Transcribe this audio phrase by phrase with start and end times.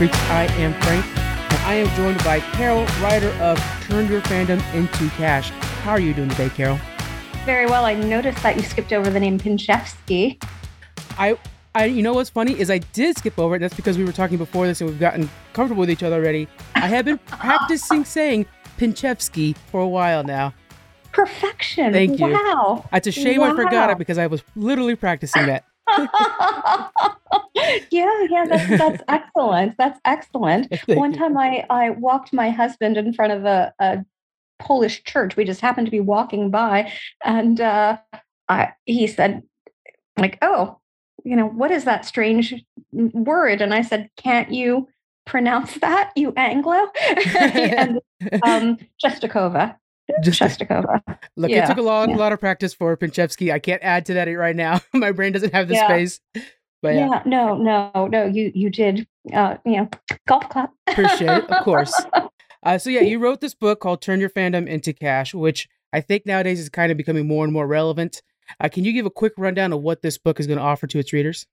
[0.00, 0.18] Freaks.
[0.30, 5.10] I am Frank, and I am joined by Carol, writer of Turn Your Fandom into
[5.10, 5.50] Cash.
[5.82, 6.80] How are you doing today, Carol?
[7.44, 7.84] Very well.
[7.84, 10.42] I noticed that you skipped over the name Pinchefsky.
[11.18, 11.36] I,
[11.74, 13.56] I, you know what's funny is I did skip over it.
[13.56, 16.16] And that's because we were talking before this, and we've gotten comfortable with each other
[16.16, 16.48] already.
[16.76, 18.46] I have been practicing saying
[18.78, 20.54] Pinchefsky for a while now.
[21.12, 21.92] Perfection.
[21.92, 22.28] Thank you.
[22.28, 22.88] Wow.
[22.90, 25.66] It's a shame I forgot it because I was literally practicing that.
[27.90, 29.76] yeah, yeah, that's, that's excellent.
[29.78, 30.72] That's excellent.
[30.86, 34.04] One time I, I walked my husband in front of a, a
[34.58, 35.36] Polish church.
[35.36, 36.92] We just happened to be walking by,
[37.24, 37.98] and uh,
[38.48, 39.42] I, he said,
[40.18, 40.78] like, oh,
[41.24, 42.54] you know, what is that strange
[42.92, 43.60] word?
[43.60, 44.88] And I said, can't you
[45.26, 46.88] pronounce that, you Anglo?
[47.38, 48.00] and
[48.42, 49.76] um, Shestakova.
[50.22, 51.00] Just Shestakova.
[51.36, 52.16] look, it took a long, yeah.
[52.16, 53.52] lot of practice for Pinchefsky.
[53.52, 54.80] I can't add to that right now.
[54.92, 55.86] My brain doesn't have the Yeah.
[55.86, 56.20] space.
[56.82, 58.24] But yeah, Yeah, no, no, no.
[58.26, 59.06] You you did.
[59.32, 59.88] Uh, you know,
[60.26, 60.72] golf clap.
[60.86, 61.92] appreciate it, of course.
[62.62, 66.02] Uh, so yeah, you wrote this book called "Turn Your Fandom into Cash," which I
[66.02, 68.20] think nowadays is kind of becoming more and more relevant.
[68.60, 70.86] Uh, can you give a quick rundown of what this book is going to offer
[70.88, 71.46] to its readers?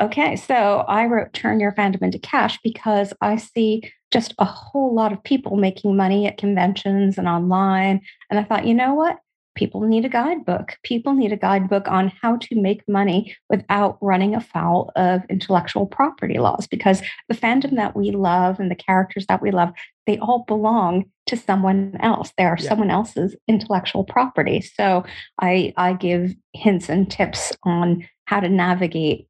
[0.00, 4.94] Okay, so I wrote Turn Your Fandom into Cash because I see just a whole
[4.94, 8.00] lot of people making money at conventions and online.
[8.30, 9.18] And I thought, you know what?
[9.56, 10.76] People need a guidebook.
[10.82, 16.38] People need a guidebook on how to make money without running afoul of intellectual property
[16.38, 19.72] laws because the fandom that we love and the characters that we love,
[20.06, 22.32] they all belong to someone else.
[22.36, 22.68] They are Yeah.
[22.68, 24.60] someone else's intellectual property.
[24.60, 25.04] So
[25.40, 29.26] I, I give hints and tips on how to navigate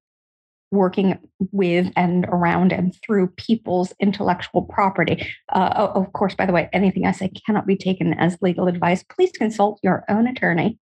[0.70, 1.18] working
[1.52, 5.26] with and around and through people's intellectual property.
[5.52, 9.02] Uh, of course, by the way, anything I say cannot be taken as legal advice.
[9.04, 10.78] Please consult your own attorney.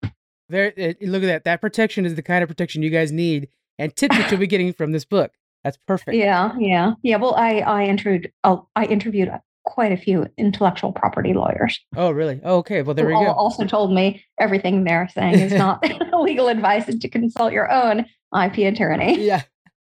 [0.49, 1.45] There, look at that.
[1.45, 4.47] That protection is the kind of protection you guys need, and tips that you'll be
[4.47, 5.33] getting from this book.
[5.63, 6.17] That's perfect.
[6.17, 7.17] Yeah, yeah, yeah.
[7.17, 9.31] Well, I I interviewed uh, I interviewed
[9.69, 11.79] quite a few intellectual property lawyers.
[11.95, 12.41] Oh, really?
[12.43, 12.81] Oh, okay.
[12.81, 13.33] Well, there we go.
[13.33, 15.85] Also told me everything they're saying is not
[16.23, 19.23] legal advice and to consult your own IP attorney.
[19.23, 19.43] yeah,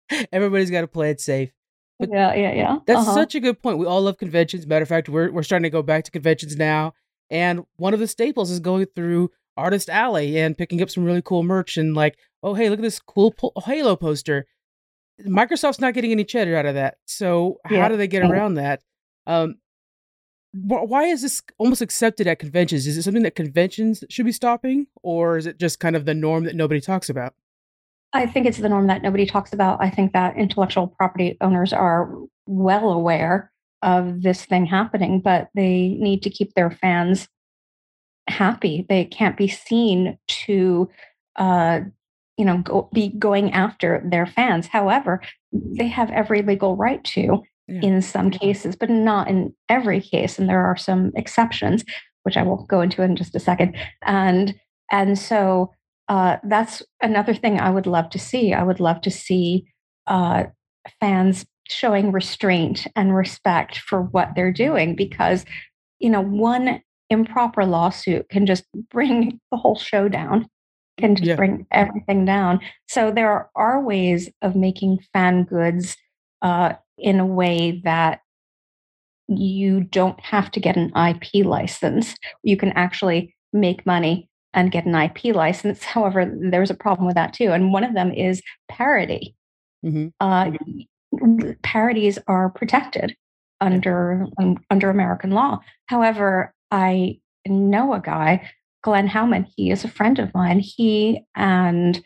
[0.32, 1.52] everybody's got to play it safe.
[2.00, 2.78] But yeah, yeah, yeah.
[2.86, 3.14] That's Uh-huh.
[3.14, 3.78] such a good point.
[3.78, 4.66] We all love conventions.
[4.68, 6.94] Matter of fact, we're we're starting to go back to conventions now,
[7.30, 11.22] and one of the staples is going through Artist Alley and picking up some really
[11.22, 14.48] cool merch and like, oh hey, look at this cool po- Halo poster.
[15.26, 16.98] Microsoft's not getting any cheddar out of that.
[17.06, 18.82] So how do they get around that?
[19.28, 19.56] Um,
[20.54, 22.86] why is this almost accepted at conventions?
[22.88, 26.14] Is it something that conventions should be stopping, or is it just kind of the
[26.14, 27.34] norm that nobody talks about?
[28.14, 29.82] I think it's the norm that nobody talks about.
[29.82, 32.14] I think that intellectual property owners are
[32.46, 33.52] well aware
[33.82, 37.28] of this thing happening, but they need to keep their fans
[38.30, 38.86] happy.
[38.88, 40.90] They can't be seen to,
[41.36, 41.82] uh,
[42.38, 44.68] you know, go, be going after their fans.
[44.68, 47.82] However, they have every legal right to Yeah.
[47.82, 50.38] in some cases, but not in every case.
[50.38, 51.84] And there are some exceptions,
[52.24, 53.76] which I will go into in just a second.
[54.06, 54.56] And
[54.92, 55.72] and so
[56.10, 58.54] uh, that's another thing I would love to see.
[58.54, 59.66] I would love to see
[60.08, 60.46] uh,
[61.00, 65.46] fans showing restraint and respect for what they're doing because,
[66.00, 70.48] you know, one improper lawsuit can just bring the whole show down,
[71.00, 71.36] can just Yeah.
[71.36, 72.60] bring everything down.
[72.88, 75.96] So there are ways of making fan goods
[76.42, 78.20] uh, in a way that
[79.28, 82.16] you don't have to get an IP license.
[82.44, 85.84] You can actually make money and get an IP license.
[85.96, 87.52] However, there's a problem with that too.
[87.52, 89.36] And one of them is parody.
[89.84, 90.52] hmm Uh,
[91.62, 93.16] parodies are protected
[93.62, 95.60] under um, under American law.
[95.88, 98.50] However, I know a guy,
[98.82, 99.46] Glenn Hauman.
[99.56, 100.60] He is a friend of mine.
[100.60, 102.04] He and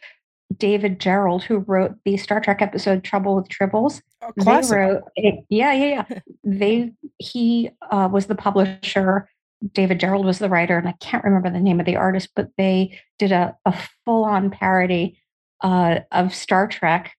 [0.56, 4.02] David Gerrold, who wrote the Star Trek episode "Trouble with Tribbles,"
[4.40, 4.70] classic.
[4.72, 5.04] they wrote.
[5.50, 6.20] Yeah, yeah, yeah.
[6.44, 9.30] they he uh, was the publisher.
[9.74, 12.50] David Gerrold was the writer, and I can't remember the name of the artist, but
[12.58, 13.74] they did a, a
[14.06, 15.20] full on parody
[15.62, 17.16] uh, of Star Trek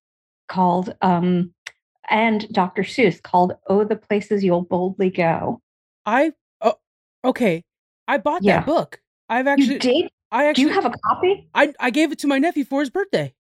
[0.48, 1.52] called um,
[2.08, 2.82] and Dr.
[2.82, 5.60] Seuss called "Oh, the Places You'll Boldly Go."
[6.06, 6.74] I oh,
[7.24, 7.64] okay.
[8.06, 8.58] I bought Yeah.
[8.58, 9.00] that book.
[9.28, 10.10] I've actually you did?
[10.30, 11.48] I Do you have a copy?
[11.54, 13.34] I I gave it to my nephew for his birthday.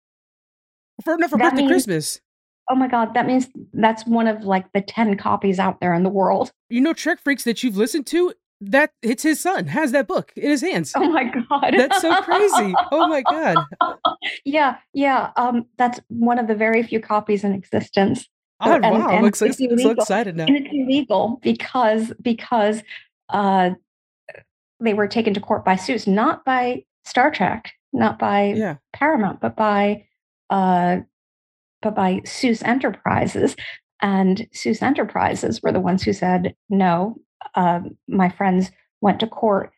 [1.04, 2.20] For no, for That birthday means- Christmas.
[2.70, 6.02] Oh my God, that means that's one of like the ten copies out there in
[6.02, 6.50] the world.
[6.68, 8.34] You know Trek freaks that you've listened to?
[8.60, 10.92] That it's his son has that book in his hands.
[10.96, 12.74] Oh my God, That's so crazy.
[12.90, 13.56] Oh my god.
[14.44, 15.30] yeah, yeah.
[15.36, 18.28] Um, that's one of the very few copies in existence.
[18.60, 20.46] Oh, and- wow, I'm and like so, excited now.
[20.46, 22.82] and it's illegal because because
[23.28, 23.70] uh,
[24.80, 28.76] they were taken to court by Seuss, not by Star Trek, not by Yeah.
[28.92, 30.04] Paramount, but by
[30.50, 30.98] uh,
[31.80, 33.54] but by Seuss Enterprises.
[34.02, 37.20] And Seuss Enterprises were the ones who said, no,
[37.54, 38.70] uh, my friends
[39.00, 39.72] went to court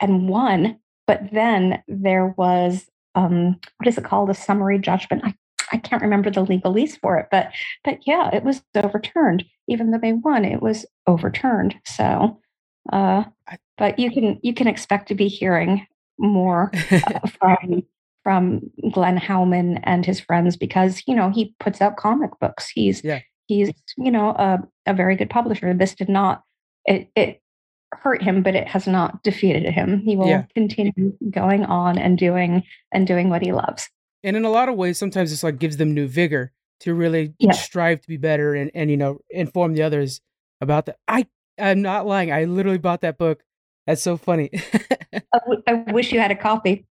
[0.00, 0.78] and won.
[1.06, 4.30] But then there was, um, what is it called?
[4.30, 5.22] A summary judgment.
[5.24, 5.34] I,
[5.72, 7.52] I can't remember the legalese for it, but
[7.84, 9.44] but yeah, it was overturned.
[9.68, 11.76] Even though they won, it was overturned.
[11.84, 12.40] So,
[12.92, 13.24] uh,
[13.76, 15.86] but you can you can expect to be hearing
[16.18, 17.82] more uh, from
[18.22, 18.60] from
[18.92, 22.68] Glenn Hauman and his friends because you know he puts out comic books.
[22.68, 23.20] He's yeah.
[23.46, 25.72] he's you know a, a very good publisher.
[25.74, 26.42] This did not
[26.88, 27.40] it it
[27.94, 30.00] hurt him, but it has not defeated him.
[30.00, 30.44] He will Yeah.
[30.54, 32.62] continue going on and doing
[32.92, 33.88] and doing what he loves.
[34.24, 37.34] And in a lot of ways, sometimes it's like gives them new vigor to really
[37.38, 37.52] Yeah.
[37.52, 40.20] strive to be better and, and you know inform the others
[40.60, 40.96] about that.
[41.06, 41.26] I
[41.58, 42.32] I'm not lying.
[42.32, 43.42] I literally bought that book.
[43.86, 44.50] That's so funny.
[45.14, 46.86] I, w- I wish you had a copy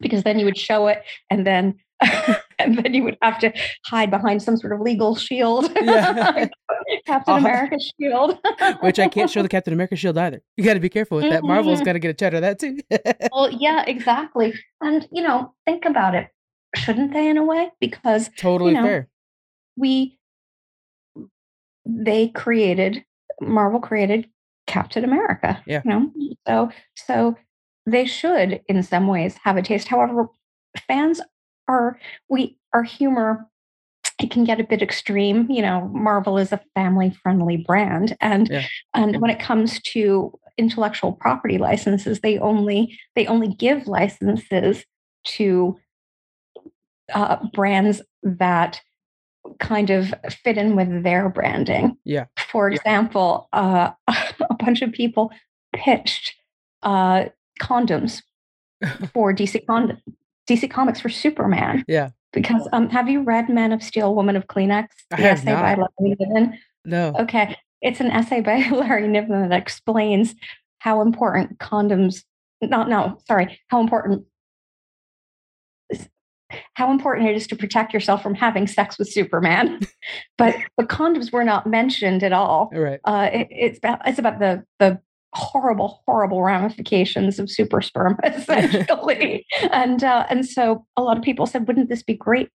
[0.00, 1.76] because then you would show it and then
[2.58, 3.52] and then you would have to
[3.86, 5.70] hide behind some sort of legal shield.
[5.84, 6.46] Yeah.
[7.06, 7.36] Captain.
[7.36, 8.38] America's shield.
[8.80, 10.40] Which I can't show the Captain America shield either.
[10.56, 11.42] You got to be careful with that.
[11.44, 11.84] Marvel's Mhm.
[11.84, 12.78] got to get a of that too.
[13.32, 14.54] well, yeah, exactly.
[14.80, 16.28] And you know, think about it.
[16.76, 17.70] Shouldn't they in a way?
[17.80, 19.08] Because totally know, fair.
[19.76, 20.18] we
[21.86, 23.04] they created
[23.40, 24.28] Marvel created
[24.66, 25.62] Captain America.
[25.66, 25.82] Yeah.
[25.84, 26.12] You know?
[26.46, 27.36] So so
[27.86, 29.88] they should in some ways have a taste.
[29.88, 30.28] However,
[30.88, 31.20] fans
[31.68, 33.46] are we our humor
[34.20, 35.50] it can get a bit extreme.
[35.50, 38.16] You know, Marvel is a family friendly brand.
[38.20, 38.64] And Yeah.
[38.94, 44.84] and when it comes to intellectual property licenses, they only they only give licenses
[45.24, 45.78] to
[47.12, 48.80] uh, brands that
[49.58, 51.96] kind of fit in with their branding.
[52.04, 52.26] Yeah.
[52.38, 55.30] For example, uh, a bunch of people
[55.74, 56.34] pitched
[56.82, 57.26] uh,
[57.60, 58.22] condoms
[59.12, 60.00] for DC con-
[60.48, 61.84] DC Comics for Superman.
[61.88, 62.10] Yeah.
[62.32, 64.88] Because um, have you read Men of Steel, Woman of Kleenex?
[65.12, 65.92] I have essay by not.
[65.98, 66.58] Larry Niven?
[66.84, 67.14] No.
[67.20, 70.34] Okay, it's an essay by Larry Niven that explains
[70.78, 72.24] how important condoms.
[72.60, 74.26] Not no, sorry, how important
[76.74, 79.80] how important it is to protect yourself from having sex with Superman.
[80.38, 82.70] but the condoms were not mentioned at all.
[82.74, 83.00] All right.
[83.04, 85.00] Uh, it, it's about it's about the the
[85.34, 89.46] horrible, horrible ramifications of super sperm, essentially.
[89.72, 92.48] and uh, and so a lot of people said, wouldn't this be great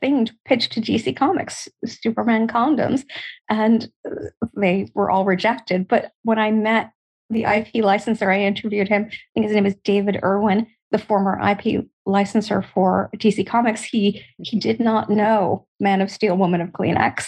[0.00, 3.04] thing to pitch to DC Comics, Superman condoms?
[3.48, 4.26] And uh,
[4.56, 5.86] they were all rejected.
[5.88, 6.90] But when I met
[7.30, 9.04] the IP licensor, I interviewed him.
[9.10, 13.82] I think his name is David Irwin, the former IP licensor for DC Comics.
[13.82, 17.26] He he did not know Man of Steel, Woman of Kleenex.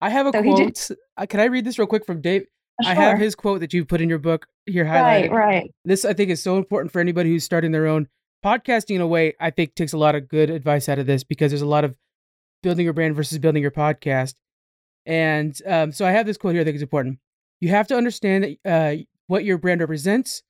[0.00, 0.90] I have a So he did- quote.
[1.16, 2.44] Uh, Can I read this real quick from Dave?
[2.84, 5.30] I have his quote that you put in your book here highlighted.
[5.30, 5.70] right, right.
[5.84, 8.08] This I think is so important for anybody who's starting their own
[8.44, 9.34] podcasting in a way.
[9.40, 11.84] I think takes a lot of good advice out of this because there's a lot
[11.84, 11.96] of
[12.62, 14.34] building your brand versus building your podcast.
[15.06, 17.18] And um, so I have this quote here I think is important.
[17.60, 20.42] You have to understand uh, what your brand represents.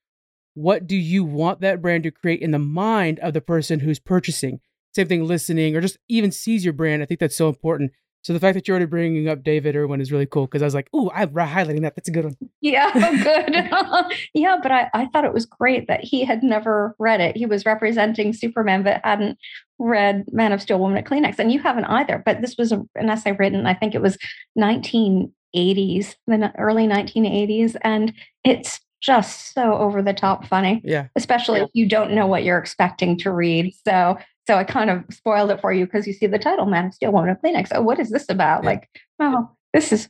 [0.54, 3.98] What do you want that brand to create in the mind of the person who's
[3.98, 4.60] purchasing?
[4.94, 7.02] Same thing, listening or just even sees your brand.
[7.02, 7.90] I think that's so important.
[8.24, 10.64] So the fact that you're already bringing up David Irwin is really cool because I
[10.64, 11.94] was like, "Ooh, I'm highlighting that.
[11.94, 14.16] That's a good one." Yeah, oh, good.
[14.34, 17.36] yeah, but I, I thought it was great that he had never read it.
[17.36, 19.38] He was representing Superman, but hadn't
[19.78, 21.38] read Man of Steel, Woman at Kleenex.
[21.38, 22.22] And you haven't either.
[22.24, 24.16] But this was a, an essay written, I think it was
[24.58, 27.76] 1980s, the early 1980s.
[27.82, 28.12] And
[28.44, 32.58] it's just so over the top funny, Yeah, especially if you don't know what you're
[32.58, 33.74] expecting to read.
[33.86, 36.86] So, so I kind of spoiled it for you because you see the title, Man
[36.86, 37.68] of Steel, Woman of Kleenex.
[37.72, 38.62] Oh, what is this about?
[38.62, 38.70] Yeah.
[38.70, 38.88] Like,
[39.20, 40.08] oh, this is,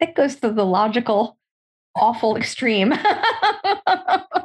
[0.00, 1.38] it goes to the logical
[1.98, 2.92] awful extreme.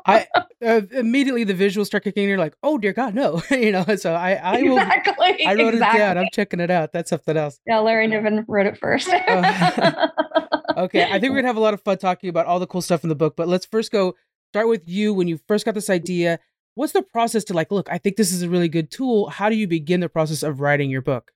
[0.05, 0.27] I
[0.65, 2.29] uh, immediately the visuals start kicking in.
[2.29, 3.85] You're like, "Oh dear God, no!" you know.
[3.95, 4.77] So I, I will.
[4.77, 5.45] exactly.
[5.45, 5.99] I wrote exactly.
[5.99, 6.17] it down.
[6.17, 6.91] I'm checking it out.
[6.91, 7.59] That's something else.
[7.65, 9.09] yeah, Larry Niven wrote it first.
[10.75, 10.85] Oh.
[10.85, 12.81] Okay, I think we're gonna have a lot of fun talking about all the cool
[12.81, 13.35] stuff in the book.
[13.35, 14.15] But let's first go
[14.49, 16.39] start with you when you first got this idea.
[16.75, 17.71] What's the process to like?
[17.71, 19.29] Look, I think this is a really good tool.
[19.29, 21.31] How do you begin the process of writing your book?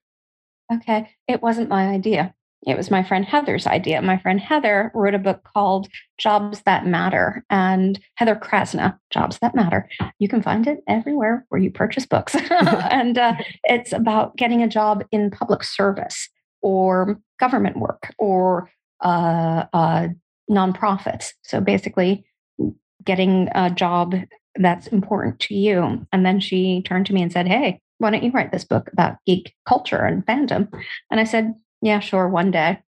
[0.72, 2.34] okay, it wasn't my idea.
[2.66, 4.02] It was my friend Heather's idea.
[4.02, 9.56] My friend Heather wrote a book called Jobs That Matter, and Heather Krasna, Jobs That
[9.56, 9.88] Matter.
[10.20, 12.36] You can find it everywhere where you purchase books.
[12.50, 16.30] and uh, it's about getting a job in public service
[16.62, 18.70] or government work or
[19.02, 20.08] uh, uh,
[20.50, 21.34] nonprofits.
[21.44, 22.26] So basically,
[23.04, 24.16] getting a job
[24.60, 26.06] that's important to you.
[26.12, 28.90] And then she turned to me and said, Hey, why don't you write this book
[28.94, 30.72] about geek culture and fandom?
[31.12, 32.80] And I said, Yeah, sure, one day.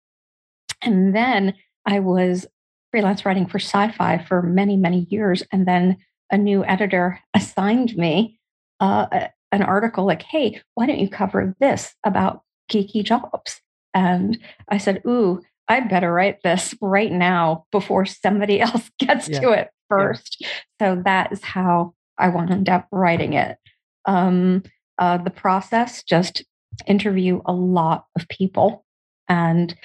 [0.82, 2.46] And then I was
[2.92, 5.44] freelance writing for sci fi for many, many years.
[5.52, 5.98] And then
[6.32, 8.40] a new editor assigned me
[8.80, 13.62] uh, a- an article like, Hey, why don't you cover this about geeky jobs?
[13.94, 14.38] And
[14.70, 19.40] I said, Ooh, I better write this right now before somebody else gets Yeah.
[19.42, 20.46] to it first.
[20.80, 23.58] So that is how I wound up writing it.
[24.06, 24.64] Um,
[24.98, 26.44] uh, the process just
[26.88, 28.86] interview a lot of people
[29.28, 29.76] and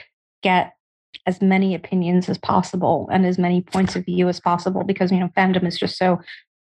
[0.43, 0.75] get
[1.27, 5.19] as many opinions as possible and as many points of view as possible because you
[5.19, 6.21] know fandom is just so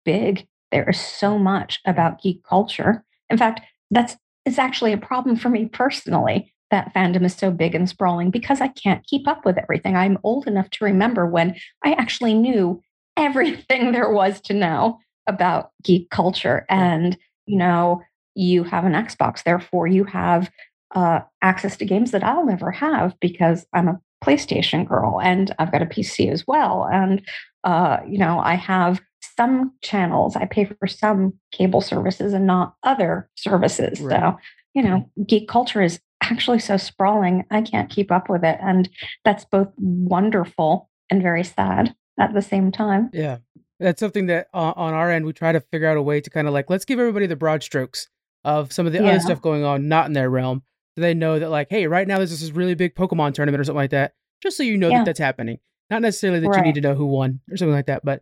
[0.05, 3.61] big there is so much about geek culture in fact
[3.91, 4.15] that's
[4.45, 8.61] it's actually a problem for me personally that fandom is so big and sprawling because
[8.61, 12.81] i can't keep up with everything i'm old enough to remember when i actually knew
[13.17, 18.01] everything there was to know about geek culture and you know
[18.35, 20.49] you have an xbox therefore you have
[20.95, 25.71] uh, access to games that I'll never have because I'm a PlayStation girl and I've
[25.71, 26.87] got a PC as well.
[26.91, 27.21] And,
[27.63, 29.01] uh, you know, I have
[29.37, 33.99] some channels, I pay for some cable services and not other services.
[33.99, 34.19] Right.
[34.19, 34.37] So,
[34.73, 38.57] you know, geek culture is actually so sprawling, I can't keep up with it.
[38.61, 38.89] And
[39.25, 43.09] that's both wonderful and very sad at the same time.
[43.13, 43.37] Yeah.
[43.79, 46.29] That's something that uh, on our end, we try to figure out a way to
[46.29, 48.07] kind of like, let's give everybody the broad strokes
[48.45, 49.09] of some of the Yeah.
[49.11, 50.63] other stuff going on, not in their realm.
[50.95, 53.65] So they know that, like, hey, right now there's this really big Pokemon tournament or
[53.65, 54.99] something like that, just so you know Yeah.
[54.99, 55.59] that that's happening.
[55.89, 58.21] Not necessarily that you need to know who won or something like that, but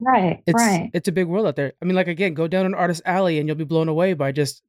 [0.00, 0.90] Right, it's right.
[0.94, 1.72] it's a big world out there.
[1.80, 4.32] I mean, like again, go down an artist alley and you'll be blown away by
[4.32, 4.62] just.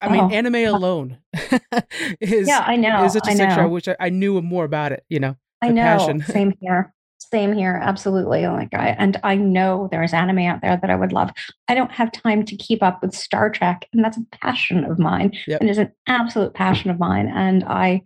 [0.00, 0.30] I mean, Oh.
[0.30, 1.18] anime alone
[2.20, 3.04] is Yeah, I know.
[3.04, 5.04] is such a I sector I wish I, I knew more about it.
[5.08, 5.80] You know, I know.
[5.82, 6.22] passion.
[6.24, 6.92] Same here.
[7.32, 7.80] Same here.
[7.82, 8.46] Absolutely.
[8.46, 11.30] Like I and I know there's anime out there that I would love.
[11.66, 14.98] I don't have time to keep up with Star Trek, and that's a passion of
[14.98, 15.32] mine.
[15.46, 15.62] Yep.
[15.62, 18.02] It is an absolute passion of mine, and I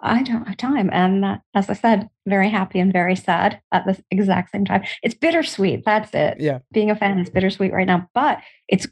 [0.00, 0.88] I don't have time.
[0.92, 4.84] And that, as I said, very happy and very sad at the exact same time.
[5.02, 5.84] It's bittersweet.
[5.84, 6.38] That's it.
[6.40, 8.86] yeah, Being a fan is bittersweet right now, but it's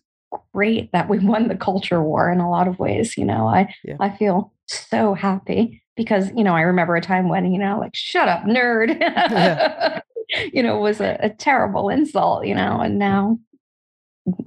[0.52, 3.16] great that we won the culture war in a lot of ways.
[3.16, 3.96] You know, I Yeah.
[4.00, 7.94] I feel so happy because you know I remember a time when you know like
[7.94, 8.88] shut up nerd,
[10.54, 12.46] you know was a, a terrible insult.
[12.46, 13.38] You know, and now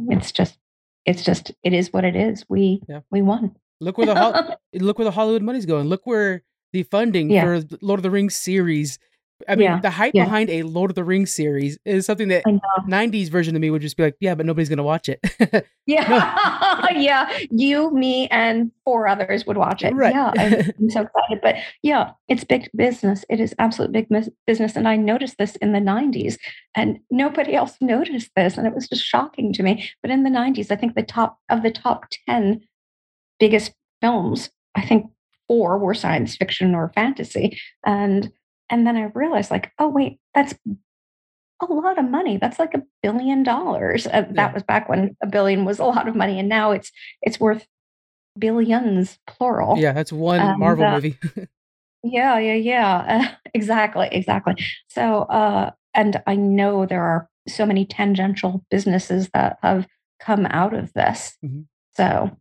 [0.10, 0.58] it's just
[1.05, 2.43] it's just it is what it is.
[2.50, 3.01] We Yeah.
[3.12, 3.55] we won.
[3.79, 5.88] look where the Hol- look where the Hollywood money's going.
[5.88, 6.43] Look where
[6.74, 7.43] the funding Yeah.
[7.43, 8.98] for Lord of the Rings series.
[9.48, 10.24] I mean, Yeah, the hype yeah.
[10.24, 13.81] behind a Lord of the Rings series is something that '90s version of me would
[13.81, 15.19] just be like, yeah, but nobody's gonna watch it.
[15.88, 17.38] Yeah, yeah.
[17.50, 19.93] You, me, and four others would watch it.
[19.95, 20.13] Right.
[20.13, 21.39] Yeah, I'm, I'm so excited.
[21.41, 23.25] But yeah, it's big business.
[23.29, 26.38] It is absolute big mis- business, and I noticed this in the '90s,
[26.75, 29.89] and nobody else noticed this, and it was just shocking to me.
[30.01, 32.62] But in the '90s, I think the top of the top ten
[33.39, 35.07] biggest films, I think
[35.48, 38.31] four were science fiction or fantasy, and
[38.72, 40.56] and then I realized, like, oh wait, that's
[41.62, 42.38] a lot of money.
[42.38, 44.08] That's like a billion dollars.
[44.08, 44.32] Uh, Yeah.
[44.32, 47.40] That was back when a billion was a lot of money, and now it's it's
[47.40, 47.68] worth
[48.40, 49.78] billions, plural.
[49.78, 51.20] yeah, that's one Marvel uh, movie.
[52.04, 52.98] yeah, yeah, yeah.
[53.08, 54.56] Uh, exactly, exactly.
[54.88, 59.88] So, uh, and I know there are so many tangential businesses that have
[60.20, 61.38] come out of this.
[61.44, 61.66] Mhm.
[61.96, 62.38] So,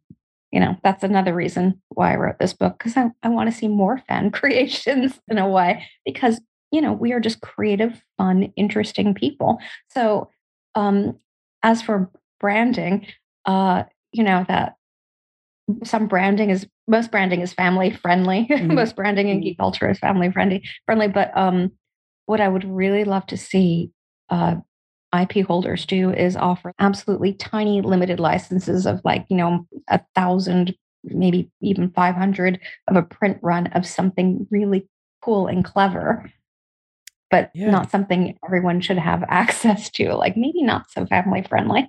[0.52, 3.56] you know, that's another reason why I wrote this book because I, I want to
[3.56, 6.40] see more fan creations in a way because,
[6.72, 9.58] you know, we are just creative, fun, interesting people.
[9.90, 10.30] So,
[10.74, 11.16] um,
[11.62, 13.06] as for branding,
[13.46, 14.76] uh, you know, that
[15.84, 18.46] some branding is most branding is family friendly.
[18.50, 18.74] Mhm.
[18.74, 21.08] most branding in geek culture is family friendly friendly.
[21.08, 21.72] But um,
[22.26, 23.90] what I would really love to see
[24.30, 24.56] uh,
[25.18, 30.74] IP holders do is offer absolutely tiny limited licenses of like, you know, a thousand,
[31.04, 34.88] maybe even 500 of a print run of something really
[35.22, 36.30] cool and clever,
[37.30, 37.70] but Yeah.
[37.70, 40.14] not something everyone should have access to.
[40.14, 41.88] Like maybe not so family friendly.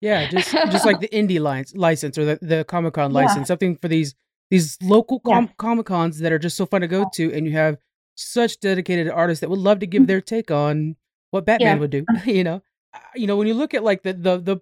[0.00, 1.40] yeah, just just like the indie
[1.74, 3.16] license or the, the Comic Con Yeah.
[3.22, 4.14] license, something for these
[4.50, 5.46] these local Yeah.
[5.58, 7.76] Comic Cons that are just so fun to go to, and you have
[8.16, 10.06] such dedicated artists that would love to give mm-hmm.
[10.06, 10.96] their take on
[11.34, 11.80] what Batman Yeah.
[11.80, 12.04] would do.
[12.24, 12.62] you know,
[12.94, 14.56] Uh, you know when you look at like the the the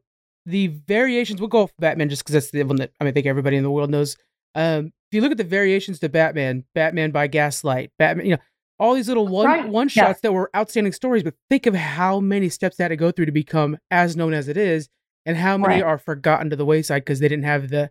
[0.47, 1.41] the variations.
[1.41, 3.57] We'll go off Batman just because that's the one that I mean, I think everybody
[3.57, 4.17] in the world knows.
[4.57, 8.43] Um, if you look at the variations to Batman, Batman by Gaslight, Batman, you know,
[8.81, 9.69] all these little one Right.
[9.69, 10.07] one Yeah.
[10.07, 13.13] shots that were outstanding stories, but think of how many steps they had to go
[13.13, 14.89] through to become as known as it is,
[15.27, 15.85] and how many Right.
[15.85, 17.91] are forgotten to the wayside because they didn't have the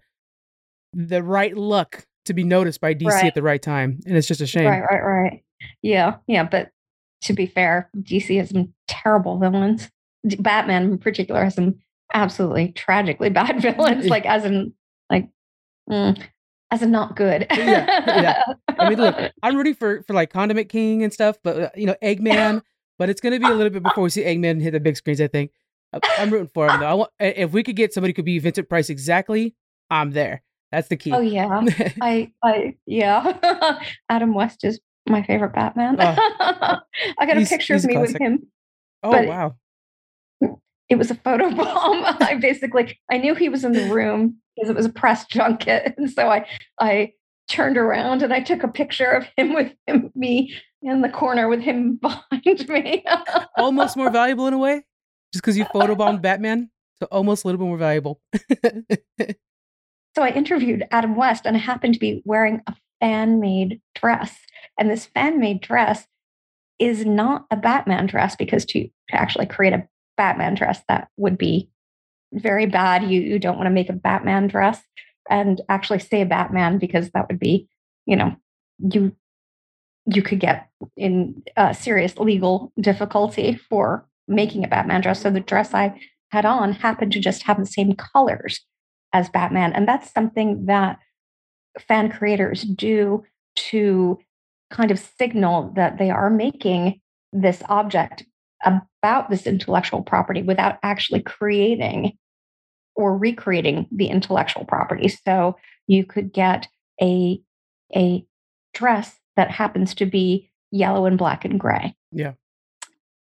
[0.94, 3.26] the right luck to be noticed by DC Right.
[3.26, 4.66] at the right time, and it's just a shame.
[4.70, 5.44] Right, right, right.
[5.82, 6.44] Yeah, yeah.
[6.44, 6.72] But
[7.22, 9.90] to be fair, DC has some terrible villains.
[10.40, 11.75] Batman, in particular, has some
[12.13, 14.08] absolutely tragically bad villains.
[14.08, 14.74] Like, as in,
[15.10, 15.30] like,
[15.90, 16.22] mm,
[16.72, 17.48] as in not good.
[17.51, 18.44] Yeah, yeah.
[18.80, 21.86] I mean, look, I'm rooting for for like Condiment King and stuff, but uh, you
[21.86, 22.62] know, Eggman.
[22.98, 25.20] but it's gonna be a little bit before we see Eggman hit the big screens.
[25.20, 25.51] I think
[26.18, 26.88] I'm rooting for him though.
[26.88, 29.56] I want, if we could get somebody who could be Vincent Price exactly,
[29.90, 30.44] I'm there.
[30.72, 31.12] That's the key.
[31.12, 31.66] Oh yeah.
[32.01, 33.82] I I yeah.
[34.10, 35.98] Adam West is my favorite Batman.
[36.00, 36.15] Oh.
[37.20, 38.48] I got a picture of me with him.
[39.03, 39.55] oh wow.
[40.43, 42.03] Mm, it was a photo bomb.
[42.20, 45.96] I basically I knew he was in the room because it was a press junket.
[45.98, 46.46] And so I
[46.79, 47.13] I
[47.48, 51.48] turned around and I took a picture of him with him me in the corner
[51.48, 53.03] with him behind me.
[53.58, 54.84] Almost more valuable in a way,
[55.34, 56.70] just because you photobombed Batman.
[57.00, 58.22] So almost a little bit more valuable.
[60.15, 64.38] So I interviewed Adam West and I happened to be wearing a fan made dress.
[64.82, 66.08] And this fan made dress
[66.80, 71.38] is not a Batman dress because to, to actually create a Batman dress, that would
[71.38, 71.70] be
[72.34, 73.04] very bad.
[73.04, 74.82] You, you don't want to make a Batman dress
[75.30, 77.70] and actually say Batman because that would be,
[78.08, 78.36] you know,
[78.80, 79.16] you
[80.08, 85.22] you could get in uh, serious legal difficulty for making a Batman dress.
[85.22, 85.94] So the dress I
[86.32, 88.66] had on happened to just have the same colors
[89.14, 89.74] as Batman.
[89.74, 90.98] And that's something that
[91.88, 93.24] fan creators do
[93.58, 94.18] to
[94.72, 97.00] kind of signal that they are making
[97.32, 98.24] this object
[98.66, 102.18] about this intellectual property without actually creating
[102.96, 105.08] or recreating the intellectual property.
[105.08, 106.68] So you could get
[107.01, 107.42] a
[107.96, 108.25] a
[108.74, 111.96] dress that happens to be yellow and black and gray.
[112.12, 112.34] Yeah.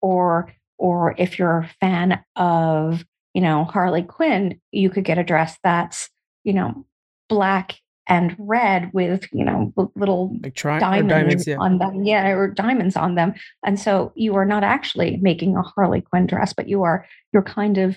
[0.01, 3.05] Or or if you're a fan of
[3.35, 6.11] you know, Harley Quinn, you could get a dress that's,
[6.45, 6.85] you know,
[7.29, 7.77] black
[8.11, 11.47] and red with, you know, little like tri- diamonds, diamonds.
[11.47, 11.57] Yeah.
[11.59, 12.05] on them.
[12.05, 13.33] Yeah, or diamonds on them.
[13.65, 17.43] And so you are not actually making a Harley Quinn dress, but you are you're
[17.43, 17.97] kind of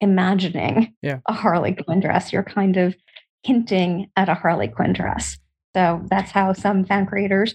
[0.00, 1.20] imagining Yeah.
[1.26, 2.32] a Harley Quinn dress.
[2.32, 2.94] You're kind of
[3.42, 5.38] hinting at a Harley Quinn dress.
[5.74, 7.54] So that's how some fan creators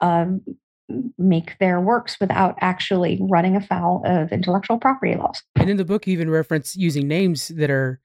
[0.00, 0.40] um,
[1.18, 5.42] make their works without actually running afoul of intellectual property laws.
[5.56, 8.00] And in the book, you even reference using names that are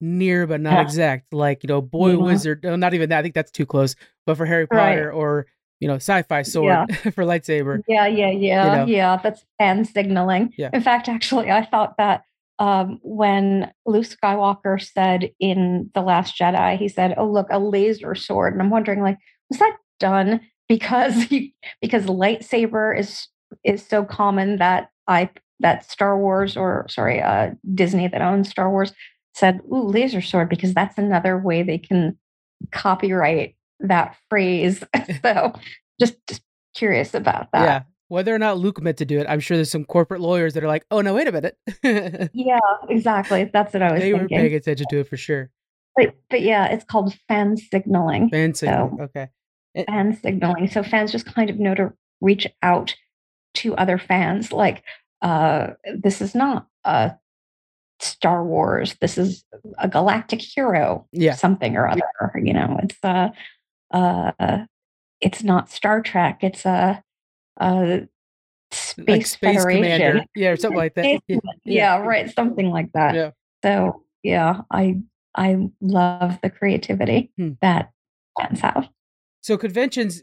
[0.00, 0.82] near but not Yeah.
[0.82, 2.16] exact, like you know, boy Yeah.
[2.16, 2.64] wizard.
[2.66, 3.18] Oh, not even that.
[3.18, 3.94] I think that's too close.
[4.26, 4.96] But for Harry Right.
[4.96, 5.46] Potter or
[5.80, 7.82] you know, sci-fi sword for lightsaber.
[7.86, 8.86] Yeah, yeah, yeah, know?
[8.86, 9.18] yeah.
[9.22, 10.54] That's fan signaling.
[10.56, 10.70] Yeah.
[10.72, 12.22] In fact, actually, I thought that
[12.58, 18.14] um, when Luke Skywalker said in The Last Jedi, he said, "Oh, look, a laser
[18.14, 19.18] sword," and I'm wondering, like,
[19.50, 21.50] was that done because you,
[21.82, 23.28] because lightsaber is
[23.62, 25.28] is so common that I
[25.60, 28.94] that Star Wars or sorry, uh, Disney that owns Star Wars
[29.36, 32.18] said, "Ooh, laser sword," because that's another way they can
[32.72, 34.82] copyright that phrase.
[35.22, 35.52] so,
[36.00, 36.42] just just
[36.74, 37.62] curious about that.
[37.62, 37.82] Yeah.
[38.08, 40.62] Whether or not Luke meant to do it, I'm sure there's some corporate lawyers that
[40.62, 41.56] are like, "Oh no, wait a minute."
[42.32, 43.50] Yeah, exactly.
[43.52, 45.50] That's what I was they were paying attention to it for sure.
[45.96, 48.28] But, but yeah, it's called fan signaling.
[48.28, 48.96] Fan signaling.
[48.98, 49.28] So- Okay.
[49.88, 50.68] Fan signaling.
[50.70, 52.94] So fans just kind of know to reach out
[53.54, 54.52] to other fans.
[54.52, 54.84] Like,
[55.22, 55.68] uh,
[55.98, 57.12] this is not a
[58.00, 58.96] Star Wars.
[59.00, 59.44] This is
[59.78, 61.06] a galactic hero.
[61.12, 61.34] Yeah.
[61.34, 62.02] Something or other.
[62.36, 63.30] You know, it's uh,
[63.90, 64.64] uh,
[65.20, 66.40] it's not Star Trek.
[66.42, 67.02] It's a,
[67.58, 68.06] a
[68.70, 69.82] space, like Space Federation.
[69.82, 70.24] Commander.
[70.34, 71.20] Yeah, or something like that.
[71.28, 71.38] Yeah.
[71.64, 72.32] Yeah, right.
[72.34, 73.14] Something like that.
[73.14, 73.30] Yeah.
[73.64, 74.96] So yeah, I
[75.34, 77.52] I love the creativity Hmm.
[77.62, 77.90] that
[78.38, 78.88] fans have.
[79.42, 80.22] So conventions,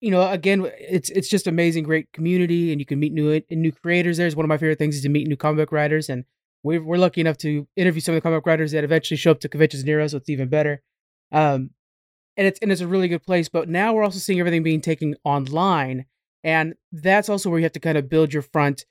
[0.00, 3.72] you know, again, it's it's just amazing, great community, and you can meet new new
[3.72, 4.16] creators.
[4.16, 6.24] There's one of my favorite things is to meet new comic book writers, and
[6.62, 9.40] we're we're lucky enough to interview some of the comic writers that eventually show up
[9.40, 10.82] to conventions near us, so it's even better.
[11.32, 11.70] Um,
[12.36, 13.48] and it's and it's a really good place.
[13.48, 16.06] But now we're also seeing everything being taken online,
[16.44, 18.84] and that's also where you have to kind of build your front.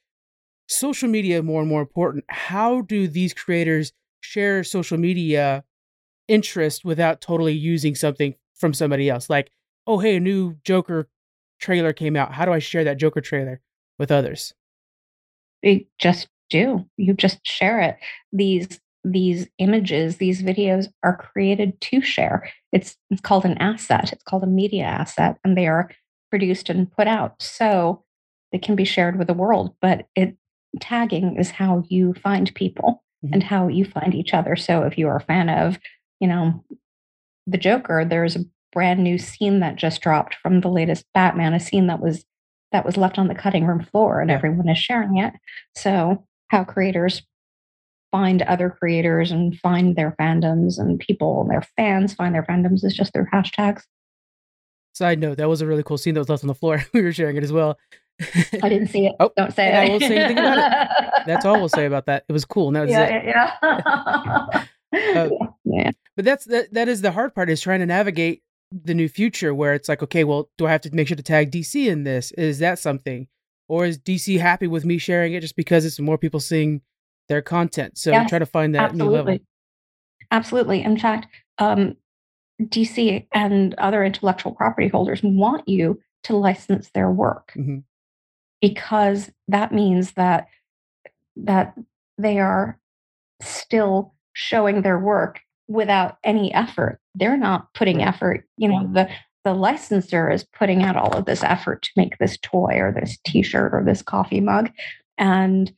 [0.67, 2.23] Social media more and more important.
[2.29, 5.63] How do these creators share social media
[6.27, 9.29] interest without totally using something from somebody else?
[9.29, 9.51] Like,
[9.87, 11.09] oh hey, a new Joker
[11.59, 12.33] trailer came out.
[12.33, 13.61] How do I share that Joker trailer
[13.97, 14.53] with others?
[15.61, 16.85] You just do.
[16.97, 17.97] You just share it.
[18.33, 22.47] These these images, these videos are created to share.
[22.71, 24.13] It's it's called an asset.
[24.13, 25.89] It's called a media asset, and they are
[26.29, 28.03] produced and put out so
[28.51, 29.75] they can be shared with the world.
[29.81, 30.37] But it
[30.79, 33.33] tagging is how you find people Mhm.
[33.33, 34.55] and how you find each other.
[34.55, 35.79] So if you are a fan of,
[36.21, 36.63] you know,
[37.47, 41.59] the Joker, there's a brand new scene that just dropped from the latest Batman, a
[41.59, 42.25] scene that was
[42.71, 45.33] that was left on the cutting room floor and everyone is sharing it.
[45.75, 47.21] So how creators
[48.11, 52.83] find other creators and find their fandoms and people, and their fans find their fandoms
[52.83, 53.83] is just through hashtags.
[54.93, 56.83] Side note, that was a really cool scene that was left on the floor.
[56.93, 57.79] we were sharing it as well.
[58.61, 59.15] I didn't see it.
[59.19, 59.89] Oh, Don't say and I it.
[59.89, 61.23] won't say anything about it.
[61.25, 62.25] That's all we'll say about that.
[62.27, 62.67] It was cool.
[62.67, 64.65] and that was yeah, yeah, yeah.
[64.93, 65.29] Uh,
[65.63, 65.89] yeah.
[66.17, 69.55] But that's that that is the hard part is trying to navigate the new future
[69.55, 72.03] where it's like, okay, well, do I have to make sure to tag DC in
[72.03, 72.31] this?
[72.33, 73.27] Is that something?
[73.71, 76.81] Or is DC happy with me sharing it just because it's more people seeing
[77.29, 77.97] their content?
[77.97, 79.19] So Yes, try to find that new level.
[79.31, 79.45] Absolutely.
[80.29, 80.83] Absolutely.
[80.83, 81.95] In fact, um,
[82.63, 87.77] DC and other intellectual property holders want you to license their work hmm
[88.61, 90.47] because that means that
[91.35, 91.73] that
[92.17, 92.77] they are
[93.41, 96.99] still showing their work without any effort.
[97.15, 98.45] They're not putting effort.
[98.57, 99.09] You know, the
[99.43, 103.17] the licensor is putting out all of this effort to make this toy or this
[103.25, 104.71] T-shirt or this coffee mug,
[105.17, 105.71] and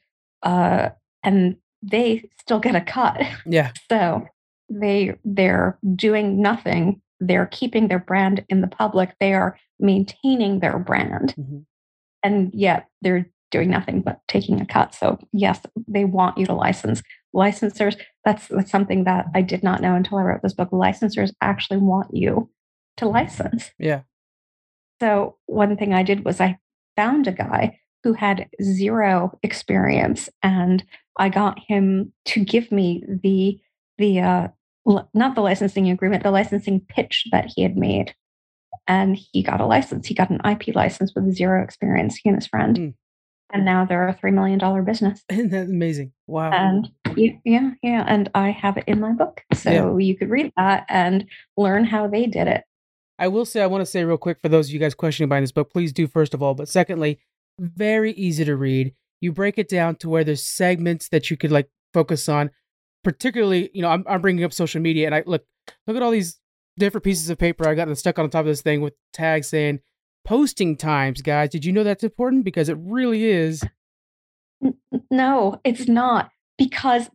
[0.43, 0.89] uh,
[1.23, 3.21] and they still get a cut.
[3.45, 3.71] Yeah.
[3.89, 4.27] So
[4.69, 7.01] they they're doing nothing.
[7.19, 9.15] They're keeping their brand in the public.
[9.19, 11.59] They are maintaining their brand, hmm
[12.23, 14.95] and yet they're doing nothing but taking a cut.
[14.95, 17.03] So yes, they want you to license.
[17.35, 17.95] Licensors,
[18.25, 20.71] that's, that's something that I did not know until I wrote this book.
[20.71, 22.49] Licensors actually want you
[22.97, 23.71] to license.
[23.79, 24.01] Yeah.
[25.01, 26.57] So one thing I did was I
[26.95, 30.83] found a guy who had zero experience, and
[31.17, 33.59] I got him to give me the
[33.97, 34.47] the uh,
[34.87, 38.13] l- not the licensing agreement, the licensing pitch that he had made,
[38.87, 40.07] and he got a license.
[40.07, 42.15] He got an IP license with zero experience.
[42.15, 42.93] He and his friend, Mm.
[43.53, 45.23] and now they're a three million dollar business.
[45.29, 46.11] Isn't that amazing?
[46.27, 46.51] Wow.
[46.51, 50.85] And yeah, yeah, and I have it in my book, so you could read that
[50.89, 51.25] and
[51.57, 52.63] learn how they did it.
[53.23, 55.29] I will say, I want to say real quick for those of you guys questioning
[55.29, 56.55] buying this book, please do first of all.
[56.55, 57.19] But secondly,
[57.57, 58.93] very easy to read.
[59.21, 62.51] You break it down to where there's segments that you could like focus on.
[63.01, 65.45] Particularly, you know, I'm, I'm bringing up social media, and I look
[65.87, 66.41] look at all these
[66.77, 69.79] different pieces of paper I got stuck on top of this thing with tags saying
[70.25, 71.49] posting times, guys.
[71.49, 72.43] Did you know that's important?
[72.43, 73.63] Because it really is.
[75.09, 77.09] No, it's not because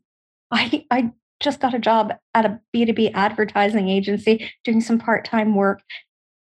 [0.50, 5.82] I I just got a job at a B2B advertising agency doing some part-time work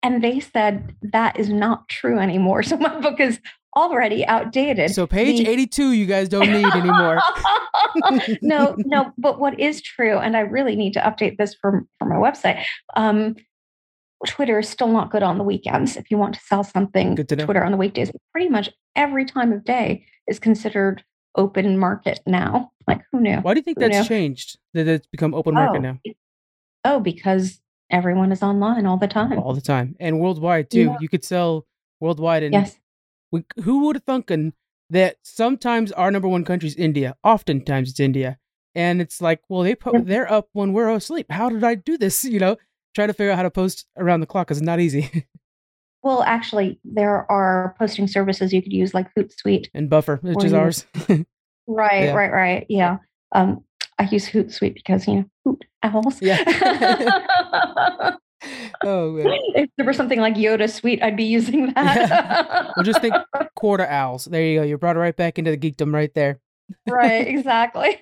[0.04, 2.62] and they said that is not true anymore.
[2.74, 3.40] So my book is
[3.76, 4.92] already outdated.
[4.92, 7.20] So page The- 82, you guys don't need anymore.
[8.42, 12.06] no, no, but what is true, and I really need to update this for, for
[12.06, 12.64] my website.
[12.94, 13.34] Um,
[14.26, 15.96] Twitter is still not good on the weekends.
[15.96, 17.36] If you want to sell something, Good to.
[17.36, 21.02] Twitter on the weekdays, pretty much every time of day is considered
[21.36, 22.72] open market now.
[22.86, 23.36] Like who knew?
[23.38, 24.16] Why do you think Who that's knew?
[24.16, 24.58] changed?
[24.74, 25.98] That it's become open market Oh, now
[26.84, 29.38] Oh, because everyone is online all the time.
[29.38, 30.84] all the time and worldwide too.
[30.84, 30.96] Yeah.
[31.00, 31.66] You could sell
[32.00, 32.78] worldwide and Yes.
[33.32, 34.52] we, who would have thunken
[34.90, 38.38] that sometimes our number one country is India, oftentimes it's India,
[38.74, 40.04] and it's like, well, they po- Yep.
[40.04, 41.26] they're up when we're asleep.
[41.30, 42.22] How did I do this?
[42.34, 42.56] You know,
[42.94, 45.24] trying to figure out how to post around the clock is not easy.
[46.04, 49.68] Well, actually, there are posting services you could use like Hootsuite.
[49.74, 50.86] and Buffer, which is you- ours.
[51.66, 52.12] Right, Yeah.
[52.12, 52.66] right, right.
[52.68, 52.98] Yeah.
[53.32, 53.64] Um,
[53.98, 56.20] I use Hootsuite because you know hoot owls.
[56.20, 56.44] Yeah.
[58.84, 59.26] oh man.
[59.54, 62.72] if there was something like Yoda Suite, I'd be using that.
[62.76, 63.14] Well, just think
[63.56, 64.26] quarter owls.
[64.26, 64.64] There you go.
[64.66, 66.38] You brought it right back into the geekdom right there.
[66.86, 67.96] right, exactly.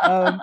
[0.00, 0.40] Um,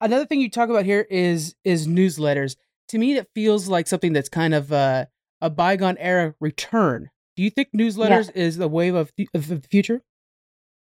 [0.00, 2.56] Another thing you talk about here is is newsletters.
[2.88, 5.04] To me, it feels like something that's kind of uh,
[5.40, 7.10] a bygone era return.
[7.36, 10.02] Do you think newsletters is the wave of the, of the future?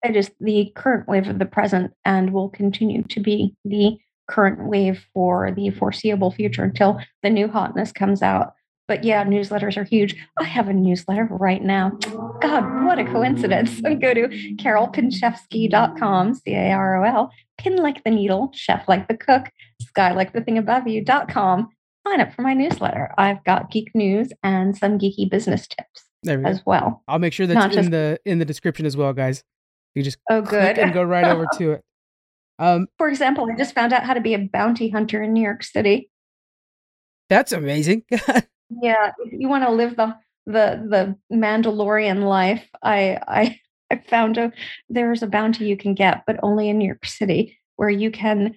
[0.04, 3.98] it is the current wave of the present and will continue to be the
[4.30, 8.54] current wave for the foreseeable future until the new hotness comes out.
[8.88, 10.16] But yeah, newsletters are huge.
[10.40, 11.92] I have a newsletter right now.
[12.42, 13.82] God, what a coincidence.
[13.82, 19.18] Go to carolpinchefsky.com, C A R O L, pin like the needle, chef like the
[19.18, 19.50] cook,
[19.82, 21.70] sky like the thing above you.com.
[22.08, 23.14] Sign up for my newsletter.
[23.18, 26.50] I've got geek news and some geeky business tips There we go.
[26.50, 27.04] as well.
[27.08, 29.44] I'll make sure that's not in just- the in the description as well, guys.
[29.96, 30.80] You just Oh, click good.
[30.84, 31.82] and go right over to it.
[32.62, 35.42] Um, For example, I just found out how to be a bounty hunter in New
[35.42, 36.10] York City.
[37.30, 38.04] that's amazing.
[38.82, 43.60] Yeah, if you want to live the the the Mandalorian life, I I
[43.90, 44.52] I found a
[44.90, 48.56] there's a bounty you can get, but only in New York City, where you can,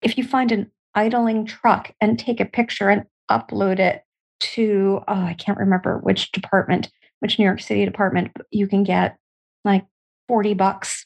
[0.00, 4.02] if you find an idling truck and take a picture and upload it
[4.40, 9.16] to oh I can't remember which department, which New York City department, you can get
[9.64, 9.84] like
[10.28, 11.04] forty bucks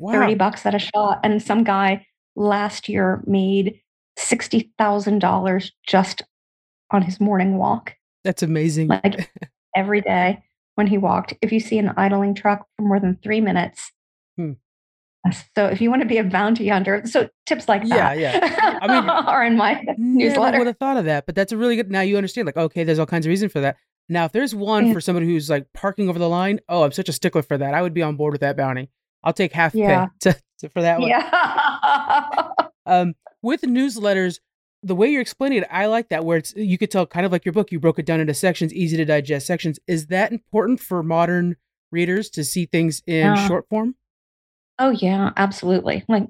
[0.00, 0.12] wow.
[0.12, 1.20] 30 bucks at a shot.
[1.22, 3.80] And some guy last year made
[4.18, 6.22] $60,000 just
[6.90, 7.94] on his morning walk,
[8.24, 8.88] That's amazing.
[8.88, 9.30] like
[9.76, 10.42] every day
[10.74, 11.34] when he walked.
[11.42, 13.92] If you see an idling truck for more than three minutes,
[14.36, 14.52] Hmm.
[15.56, 18.78] So if you want to be a bounty hunter, so tips like Yeah, that yeah.
[18.82, 20.58] I mean, are in my newsletter.
[20.58, 21.90] would have thought of that, but that's a really good.
[21.90, 23.76] Now you understand, like, okay, there's all kinds of reason for that.
[24.08, 24.92] Now, if there's one Yeah.
[24.94, 27.74] for somebody who's like parking over the line, oh, I'm such a stickler for that.
[27.74, 28.90] I would be on board with that bounty.
[29.22, 30.06] I'll take half Yeah.
[30.06, 31.08] pay to, to- for that one.
[31.08, 32.48] Yeah.
[32.86, 34.40] Um, with newsletters,
[34.82, 36.24] the way you're explaining it, I like that.
[36.24, 38.34] Where it's you could tell, kind of like your book, you broke it down into
[38.34, 39.78] sections, easy to digest sections.
[39.86, 41.56] Is that important for modern
[41.92, 43.46] readers to see things in Yeah.
[43.46, 43.94] short form?
[44.80, 46.04] Oh yeah, absolutely.
[46.08, 46.24] Like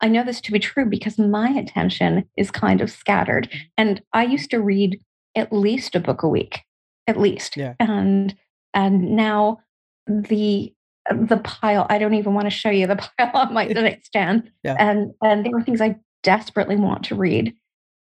[0.00, 3.48] I know this to be true because my attention is kind of scattered.
[3.48, 3.58] Mm-hmm.
[3.78, 5.00] And I used to read
[5.36, 6.60] at least a book a week,
[7.06, 7.56] at least.
[7.56, 7.74] Yeah.
[7.78, 8.34] And
[8.74, 9.60] and now
[10.06, 10.74] the
[11.10, 14.50] the pile, I don't even want to show you the pile on my nightstand.
[14.64, 14.76] Yeah.
[14.78, 17.54] And and there are things I desperately want to read.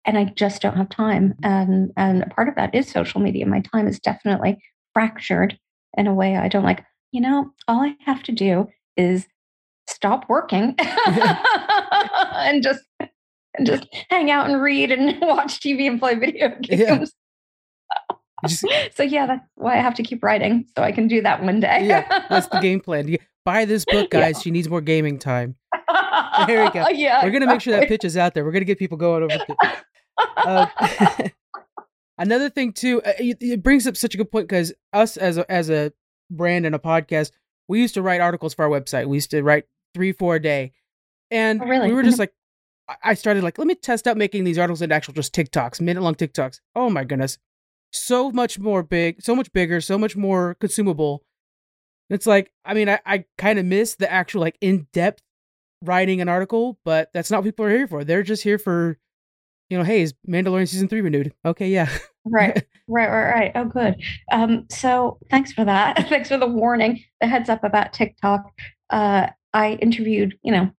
[0.05, 1.35] And I just don't have time.
[1.35, 1.37] Mhm.
[1.45, 3.47] And and a part of that is social media.
[3.47, 4.59] My time is definitely
[4.95, 5.59] fractured
[5.97, 6.85] in a way I don't like.
[7.13, 9.27] You know, all I have to do is
[9.89, 10.75] stop working
[11.07, 12.83] and just
[13.57, 16.81] and just hang out and read and watch TV and play video games.
[16.81, 18.65] You just-
[18.97, 21.61] So yeah, that's why I have to keep writing so I can do that one
[21.61, 21.87] day.
[21.87, 23.09] yeah, that's the game plan.
[23.09, 24.21] You- Buy this book, Yeah.
[24.21, 24.41] guys.
[24.41, 25.57] She needs more gaming time.
[26.47, 26.89] There we go.
[26.91, 28.45] Yeah, We're gonna make sure that pitch is out there.
[28.45, 29.37] We're gonna get people going over.
[29.37, 29.57] To,
[30.37, 31.29] uh,
[32.19, 35.39] another thing too, uh, it, it brings up such a good point because us as
[35.39, 35.93] a, as a
[36.31, 37.33] brand and a podcast,
[37.69, 39.07] we used to write articles for our website.
[39.07, 40.73] We used to write three, four a day,
[41.31, 41.89] and Oh, really?
[41.89, 42.09] we were mm-hmm.
[42.09, 42.33] just like,
[42.89, 45.81] I- I started like, let me test out making these articles into actual just TikToks,
[45.81, 46.61] minute long TikToks.
[46.75, 47.39] Oh my goodness,
[47.93, 51.25] so much more big, so much bigger, so much more consumable.
[52.11, 55.23] It's like, I mean, I, I kind of miss the actual like in depth
[55.83, 58.05] writing an article, but that's not what people are here for.
[58.05, 58.99] They're just here for,
[59.69, 61.35] you know, hey, is Mandalorian season three renewed?
[61.45, 61.89] Okay, yeah.
[62.25, 62.55] right,
[62.89, 63.53] right, right, right.
[63.55, 63.97] Oh, good.
[64.31, 65.97] Um, so thanks for that.
[66.09, 68.51] thanks for the warning, the heads up about TikTok.
[68.91, 70.71] Uh, I interviewed, you know,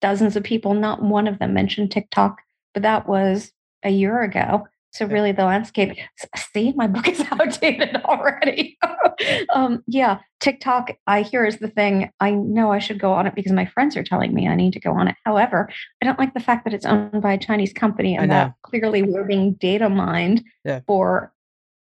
[0.00, 0.74] dozens of people.
[0.74, 2.38] Not one of them mentioned TikTok,
[2.74, 3.52] but that was
[3.84, 4.66] a year ago.
[4.96, 5.98] So really, the landscape.
[6.36, 8.78] See, my book is outdated already.
[9.54, 10.92] um, yeah, TikTok.
[11.06, 12.10] I hear is the thing.
[12.20, 14.72] I know I should go on it because my friends are telling me I need
[14.72, 15.16] to go on it.
[15.24, 15.68] However,
[16.02, 19.02] I don't like the fact that it's owned by a Chinese company and that clearly
[19.02, 20.80] we're being data mined Yeah.
[20.86, 21.32] for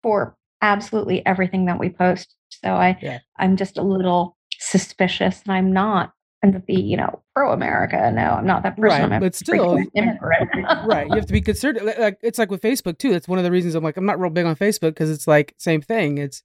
[0.04, 2.36] for absolutely everything that we post.
[2.50, 3.20] So I Yeah.
[3.38, 8.12] I'm just a little suspicious, and I'm not and to be you know pro America.
[8.14, 9.10] No, I'm not that person.
[9.10, 10.50] Right, but still, immigrant.
[10.86, 11.08] right.
[11.08, 11.80] You have to be concerned.
[11.84, 13.12] Like, it's like with Facebook too.
[13.12, 15.28] That's one of the reasons I'm like I'm not real big on Facebook because it's
[15.28, 16.18] like same thing.
[16.18, 16.44] It's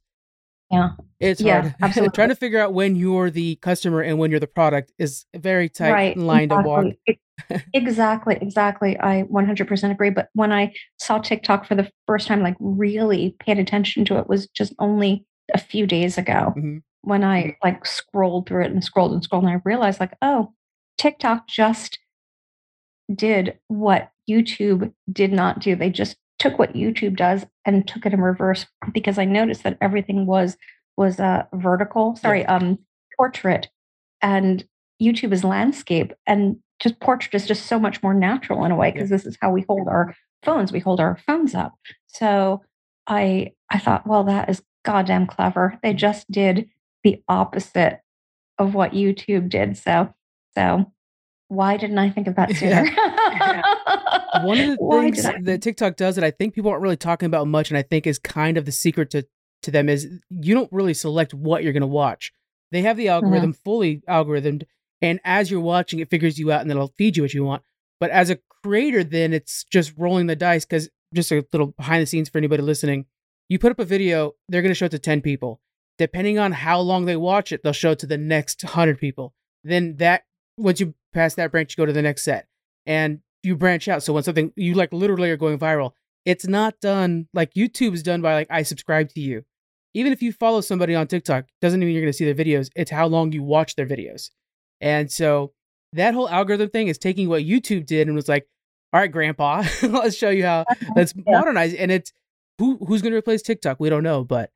[0.70, 0.90] Yeah.
[1.20, 1.74] it's Yeah, hard.
[1.82, 2.12] absolutely.
[2.14, 5.38] Trying to figure out when you're the customer and when you're the product is a
[5.38, 6.84] very tight right line to walk.
[6.86, 6.98] exactly.
[7.06, 7.18] It-
[7.74, 12.54] exactly exactly i 100% agree but when i saw tiktok for the first time like
[12.60, 16.82] really paid attention to it was just only a few days ago Mhm.
[17.04, 20.52] When i like scrolled through it and scrolled and scrolled and i realized like oh
[20.98, 21.98] tiktok just
[23.14, 25.76] did what youtube did not do.
[25.76, 29.78] They just took what youtube does and took it in reverse because i noticed that
[29.80, 30.56] everything was
[30.96, 32.78] was uh vertical sorry um
[33.16, 33.68] portrait
[34.20, 34.64] and
[35.00, 38.90] youtube is landscape and just portrait is just so much more natural in a way
[38.90, 40.72] because this is how we hold our phones.
[40.72, 41.72] We hold our phones up.
[42.06, 42.62] So
[43.06, 45.78] i i thought well that is goddamn clever.
[45.82, 46.68] They just did
[47.04, 48.00] the opposite
[48.58, 50.12] of what youtube did so
[50.56, 50.90] so
[51.48, 52.84] why didn't i think of that sooner
[54.42, 56.96] One of the Why things I- that TikTok does that I think people aren't really
[56.96, 59.26] talking about much, and I think is kind of the secret to
[59.62, 62.32] to them is you don't really select what you're going to watch.
[62.70, 63.24] They have the mm-hmm.
[63.24, 64.64] algorithm fully algorithmed,
[65.00, 67.44] and as you're watching, it figures you out and then it'll feed you what you
[67.44, 67.62] want.
[68.00, 72.02] But as a creator, then it's just rolling the dice because just a little behind
[72.02, 73.06] the scenes for anybody listening.
[73.48, 75.60] You put up a video, they're going to show it to 10 people.
[75.98, 79.34] Depending on how long they watch it, they'll show it to the next 100 people.
[79.62, 80.24] Then that,
[80.58, 82.48] once you pass that branch, you go to the next set
[82.86, 84.02] and you branch out.
[84.02, 85.92] So when something, you like literally are going viral,
[86.24, 89.44] it's not done like YouTube is done by like, I subscribe to you.
[89.94, 92.68] Even if you follow somebody on TikTok, doesn't mean you're going to see their videos.
[92.74, 94.30] It's how long you watch their videos.
[94.80, 95.52] And so
[95.92, 98.48] that whole algorithm thing is taking what YouTube did and was like,
[98.92, 100.64] all right, grandpa, let's show you how
[100.96, 101.22] let's Yeah.
[101.38, 101.74] modernize.
[101.74, 102.12] And it's
[102.58, 103.78] who who's going to replace TikTok?
[103.78, 104.50] We don't know, but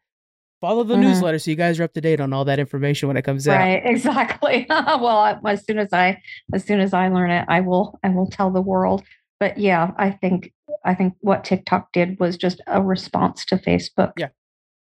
[0.60, 1.00] follow the Mhm.
[1.02, 3.46] newsletter so you guys are up to date on all that information when it comes
[3.46, 3.58] out.
[3.58, 6.20] right exactly well as soon as i
[6.52, 9.02] as soon as i learn it i will i will tell the world
[9.40, 10.52] but yeah i think
[10.84, 14.28] i think what tiktok did was just a response to facebook Yeah.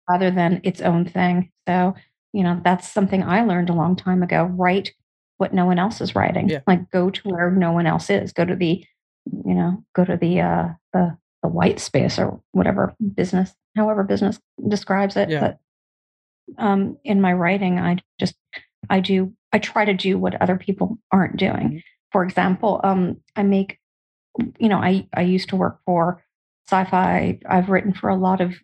[0.08, 1.94] rather than its own thing so
[2.32, 4.92] you know that's something i learned a long time ago write
[5.38, 6.60] what no one else is writing Yeah.
[6.66, 8.84] like go to where no one else is go to the
[9.44, 14.38] you know go to the uh the the white space or whatever business however business
[14.68, 15.40] describes it Yeah.
[15.40, 15.58] but
[16.58, 18.34] um in my writing i just
[18.90, 21.68] i do i try to do what other people aren't doing.
[21.70, 21.82] Mhm.
[22.12, 23.78] for example um i make
[24.58, 26.22] you know i i used to work for
[26.68, 27.38] sci-fi.
[27.48, 28.54] I've written for a lot of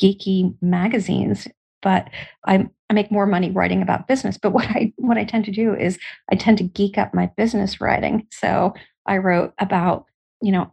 [0.00, 1.48] geeky magazines
[1.82, 2.08] but
[2.46, 4.36] i i make more money writing about business.
[4.38, 5.98] But what i what i tend to do is
[6.32, 8.26] i tend to geek up my business writing.
[8.32, 8.74] So
[9.06, 10.06] i wrote about
[10.42, 10.72] you know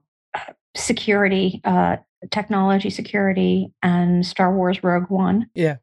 [0.75, 1.97] security uh
[2.31, 5.77] technology security and star wars rogue one Yeah.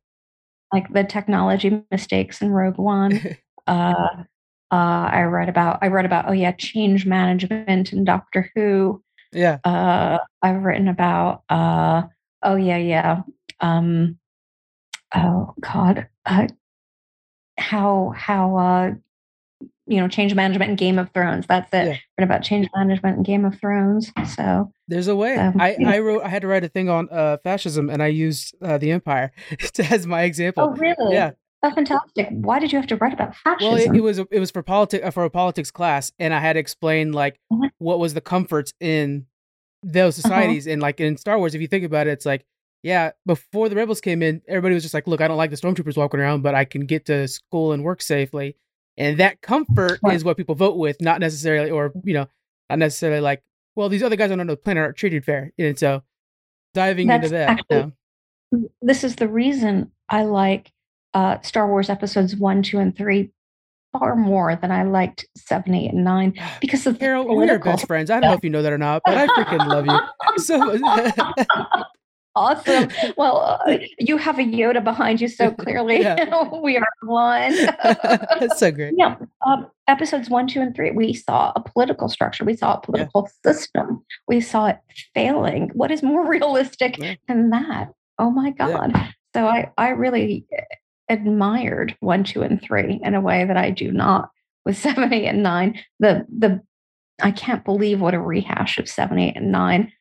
[0.73, 3.21] like the technology mistakes in rogue one
[3.67, 4.25] uh
[4.73, 9.03] Uh, I read about I read about oh yeah, change management in Doctor Who.
[9.31, 9.59] Yeah.
[9.65, 12.05] Uh, I've written about uh,
[12.43, 13.21] oh yeah yeah
[13.61, 14.19] um,
[15.15, 16.47] oh god uh,
[17.59, 18.91] how how uh,
[19.93, 21.47] you know change management and Game of Thrones.
[21.47, 21.87] That's it.
[21.87, 21.97] Yeah.
[22.19, 24.11] Read about change management and Game of Thrones.
[24.35, 25.37] So There's a way.
[25.37, 25.77] Um, I.
[25.87, 26.23] I wrote.
[26.23, 29.33] I had to write a thing on uh, fascism, and I used uh, the Empire
[29.91, 30.65] as my example.
[30.65, 31.15] oh really?
[31.15, 31.33] Yeah.
[31.65, 32.27] Oh, fantastic!
[32.31, 33.73] Why did you have to write about fascism?
[33.75, 36.55] Well, it, it was it was for politics for a politics class, and I had
[36.55, 37.39] to explain like
[37.79, 39.27] what was the comforts in
[39.85, 40.29] those Uh-huh.
[40.29, 42.45] societies, and like in Star Wars, if you think about it, it's like
[42.83, 45.57] yeah, before the rebels came in, everybody was just like, look, I don't like the
[45.57, 48.57] stormtroopers walking around, but I can get to school and work safely,
[48.97, 50.15] and that comfort Right.
[50.15, 52.29] is what people vote with, not necessarily, or you know,
[52.71, 53.43] not necessarily like,
[53.77, 56.03] well, these other guys on another planet aren't treated fair, and so
[56.75, 57.93] diving into that, actually-
[58.53, 58.59] yeah.
[58.83, 60.71] this is the reason I like
[61.15, 63.31] uh, Star Wars episodes one, two, and three
[63.93, 67.59] far more than I liked seven, eight, and nine because of the Carol, we are
[67.59, 68.11] best friends.
[68.11, 69.99] I don't know if you know that or not, but I freaking love you.
[70.39, 70.79] So
[72.35, 72.89] awesome.
[73.17, 76.01] Well, uh, you have a Yoda behind you so clearly.
[76.01, 76.49] Yeah.
[76.63, 77.55] we are one.
[77.83, 78.95] that's so great.
[78.97, 79.17] yeah.
[79.47, 82.45] Um, episodes one, two, and three, we saw a political structure.
[82.45, 84.05] We saw a political system.
[84.29, 84.79] We saw it
[85.15, 85.71] failing.
[85.75, 87.15] What is more realistic Yeah.
[87.29, 87.89] than that?
[88.19, 88.67] Oh my Yeah.
[88.73, 89.15] God.
[89.35, 90.47] So I, I really
[91.09, 94.31] admired one, two, and three in a way that I do not
[94.65, 95.79] with seven, eight, and nine.
[96.01, 96.63] The the
[97.23, 99.93] I can't believe what a rehash of seven, eight, and nine.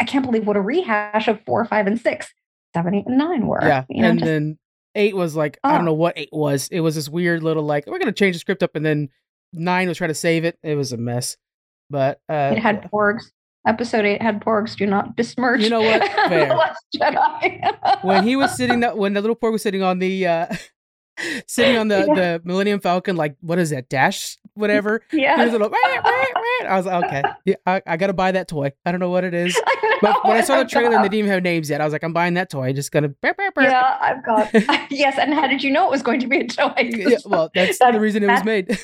[0.00, 2.32] I can't believe what a rehash of four, five, and six,
[2.74, 3.60] seven, eight, and nine were.
[3.62, 4.58] Yeah, You know, and just- then
[4.94, 5.76] eight was like I Oh.
[5.76, 6.68] don't know what eight was.
[6.70, 9.08] It was this weird little like we're gonna change the script up, and then
[9.52, 10.58] nine was trying to save it.
[10.62, 11.36] It was a mess,
[11.90, 13.22] but uh, it had porgs.
[13.66, 14.76] Episode eight had porgs.
[14.76, 15.60] Do not besmirch.
[15.60, 16.00] You know what?
[16.30, 18.04] The Last Jedi.
[18.04, 20.46] when he was sitting that when the little porg was sitting on the uh
[21.46, 22.14] sitting on the Yeah.
[22.14, 25.02] the Millennium Falcon, like what is that dash whatever?
[25.12, 28.32] Was a little, "Wah, wah, wah." I was like, okay, yeah, I, I gotta buy
[28.32, 28.72] that toy.
[28.84, 31.04] I don't know what it is, I but when I know, saw the trailer and
[31.04, 32.68] they didn't even have names yet, I was like, I'm buying that toy.
[32.68, 33.54] I Just burp, burp.
[33.60, 34.50] yeah, I've got
[34.90, 35.16] yes.
[35.18, 36.72] And how did you know it was going to be a toy?
[36.78, 38.78] Yeah, well, that's That- the reason it was made.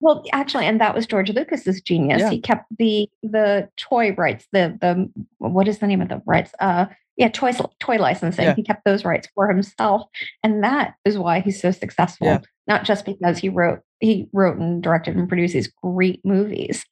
[0.00, 2.20] Well, actually, and that was George Lucas's genius.
[2.20, 2.30] Yeah.
[2.30, 4.46] He kept the the toy rights.
[4.52, 6.52] The the what is the name of the rights?
[6.60, 6.84] Uh,
[7.16, 8.44] yeah, toy toy licensing.
[8.44, 8.54] Yeah.
[8.54, 10.02] He kept those rights for himself,
[10.42, 12.26] and that is why he's so successful.
[12.26, 12.40] Yeah.
[12.68, 16.84] Not just because he wrote he wrote and directed and produced these great movies,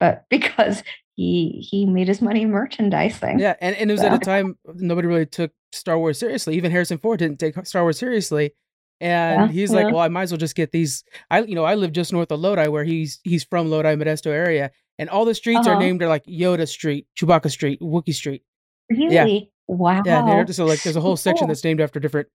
[0.00, 0.82] but because
[1.16, 3.38] he he made his money merchandising.
[3.38, 6.56] Yeah, and, and it was at a time nobody really took Star Wars seriously.
[6.56, 8.52] Even Harrison Ford didn't take Star Wars seriously.
[9.00, 9.76] And Yeah, he's yeah.
[9.82, 12.12] like, Well, I might as well just get these I you know, I live just
[12.12, 14.70] north of Lodi where he's he's from Lodi, Modesto area.
[14.98, 15.80] And all the streets are Uh-huh.
[15.80, 18.42] named are like Yoda Street, Chewbacca Street, Wookie Street.
[18.90, 19.52] Really?
[19.68, 20.02] Wow.
[20.04, 22.28] Yeah, so like there's a whole section that's named after different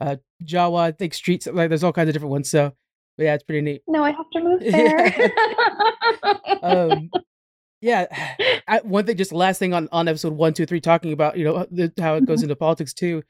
[0.00, 2.50] uh Jawa, I think streets like there's all kinds of different ones.
[2.50, 2.72] So
[3.16, 3.82] but yeah, it's pretty neat.
[3.88, 5.10] No, I have to move Yeah.
[5.18, 6.58] there.
[6.62, 7.10] Um
[7.80, 8.06] yeah,
[8.66, 11.44] I, one thing, just last thing on, on episode one, two, three, talking about you
[11.44, 12.44] know the, how it goes Mhm.
[12.44, 13.22] into politics too.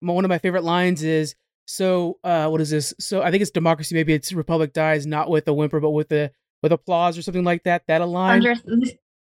[0.00, 1.34] My- One of my favorite lines is
[1.66, 2.18] so.
[2.24, 2.94] uh What is this?
[3.00, 3.94] So I think it's democracy.
[3.94, 6.30] Maybe it's republic dies not with a whimper, but with a
[6.62, 7.82] with applause or something like that.
[7.88, 8.44] That a line.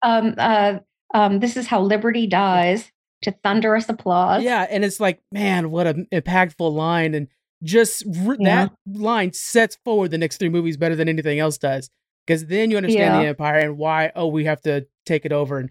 [0.01, 0.79] Um, uh,
[1.13, 2.91] um, this is how liberty dies
[3.25, 4.43] to thunderous applause.
[4.43, 7.27] Yeah, and it's like, man, what an impactful line, and
[7.63, 8.65] just r- Yeah.
[8.65, 11.89] that line sets forward the next three movies better than anything else does.
[12.25, 14.11] Because then you understand the empire and why.
[14.15, 15.59] Oh, we have to take it over.
[15.59, 15.69] And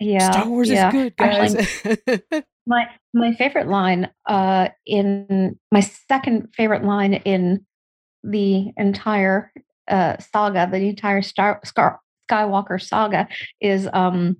[0.00, 0.30] yeah.
[0.30, 0.88] Star Wars yeah.
[0.88, 1.54] is good, guys.
[1.54, 2.22] Actually,
[2.66, 7.64] my my favorite line, uh, in my second favorite line in
[8.24, 9.52] the entire
[9.88, 13.28] uh saga, the entire Star Scar, Skywalker saga,
[13.60, 14.36] is um,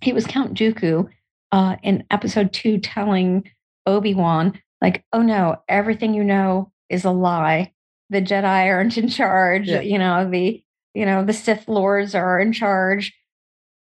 [0.00, 1.08] he was Count Dooku,
[1.52, 3.50] uh, in Episode Two, telling
[3.86, 7.72] Obi Wan like, "Oh no, everything you know is a lie.
[8.10, 9.68] The Jedi aren't in charge.
[9.68, 9.80] Yeah.
[9.80, 10.62] You know the
[10.94, 13.14] you know the Sith lords are in charge."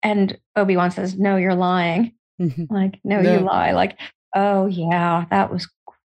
[0.04, 2.14] And Obi Wan says, "No, you're lying."
[2.70, 3.34] Like, no, No.
[3.34, 3.72] you lie.
[3.72, 3.98] Like,
[4.36, 5.70] oh yeah, that was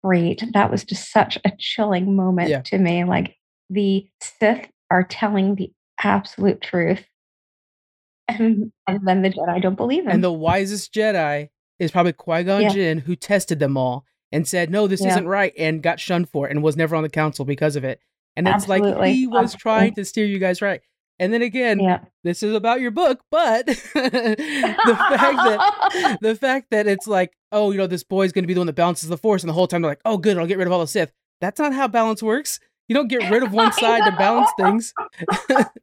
[0.02, 0.42] great.
[0.52, 2.62] That was just such a chilling moment Yeah.
[2.62, 3.04] to me.
[3.04, 3.36] Like
[3.70, 5.70] the Sith are telling the
[6.02, 7.04] absolute truth.
[8.28, 10.10] And, and then the Jedi don't believe him.
[10.10, 11.48] and the wisest Jedi
[11.78, 12.68] is probably Qui Gon Yeah.
[12.68, 15.08] Jinn, who tested them all and said, "No, this Yeah.
[15.12, 17.84] isn't right," and got shunned for it, and was never on the council because of
[17.84, 18.00] it.
[18.36, 19.58] And it's like he was Absolutely.
[19.58, 20.80] trying to steer you guys right.
[21.20, 22.00] And then again, yeah.
[22.22, 23.74] this is about your book, but the
[25.16, 28.54] fact that the fact that it's like, oh, you know, this boy's going to be
[28.54, 30.46] the one that balances the force, and the whole time they're like, oh, good, I'll
[30.46, 31.12] get rid of all the Sith.
[31.40, 32.60] That's not how balance works.
[32.88, 34.92] You don't get rid of one side to balance things.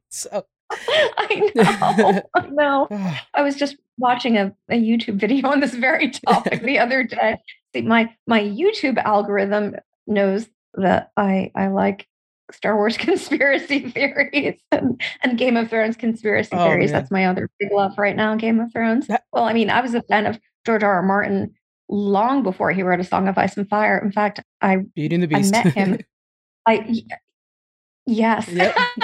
[0.09, 0.45] so,
[1.17, 2.21] I know.
[2.35, 2.87] I know.
[2.91, 3.25] Ah.
[3.33, 7.37] I was just watching a, a YouTube video on this very topic the other day.
[7.73, 9.75] See, my my YouTube algorithm
[10.07, 12.07] knows that I I like
[12.51, 16.91] Star Wars conspiracy theories and, and Game of Thrones conspiracy Oh, theories.
[16.91, 17.01] man.
[17.01, 19.07] That's my other big love right now, Game of Thrones.
[19.07, 20.95] That- well, I mean, I was a fan of George R.
[20.95, 21.01] R.
[21.01, 21.53] Martin
[21.89, 23.97] long before he wrote A Song of Ice and Fire.
[23.97, 25.99] In fact, I Beauty and the I met him.
[26.67, 27.03] I
[28.05, 28.75] yes, Yep.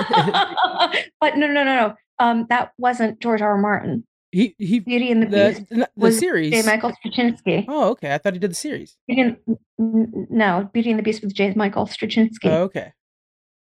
[1.19, 1.95] but no, no, no, no.
[2.19, 3.51] Um, that wasn't George R.
[3.51, 3.57] R.
[3.57, 4.05] Martin.
[4.31, 6.51] he he Beauty and the, the Beast the, series.
[6.51, 6.61] J.
[6.63, 7.65] Michael Straczynski.
[7.67, 8.13] Oh, okay.
[8.13, 8.95] I thought he did the series.
[9.09, 9.37] N-
[9.79, 11.53] n- no, Beauty and the Beast with J.
[11.55, 12.45] Michael Straczynski.
[12.45, 12.93] Oh, okay.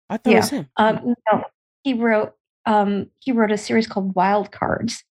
[0.08, 0.68] I thought it was him.
[0.76, 1.44] Um, no,
[1.82, 2.32] he wrote
[2.66, 5.02] um, he wrote a series called Wild Cards.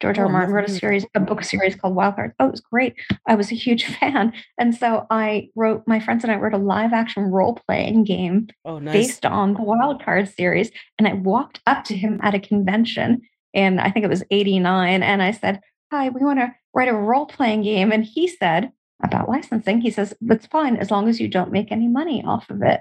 [0.00, 0.28] George Oh, R.
[0.28, 2.34] Martin wrote a series, a book series called Wild Cards.
[2.38, 2.94] Oh, it was great.
[3.26, 5.82] I was a huge fan, and so I wrote.
[5.86, 8.92] My friends and I wrote a live action role playing game Oh, nice.
[8.92, 10.70] based on the Wild Card series.
[10.98, 13.22] And I walked up to him at a convention,
[13.54, 16.94] and I think it was '89, and I said, "Hi, we want to write a
[16.94, 18.70] role playing game." And he said
[19.02, 22.50] about licensing, he says, "That's fine as long as you don't make any money off
[22.50, 22.80] of it."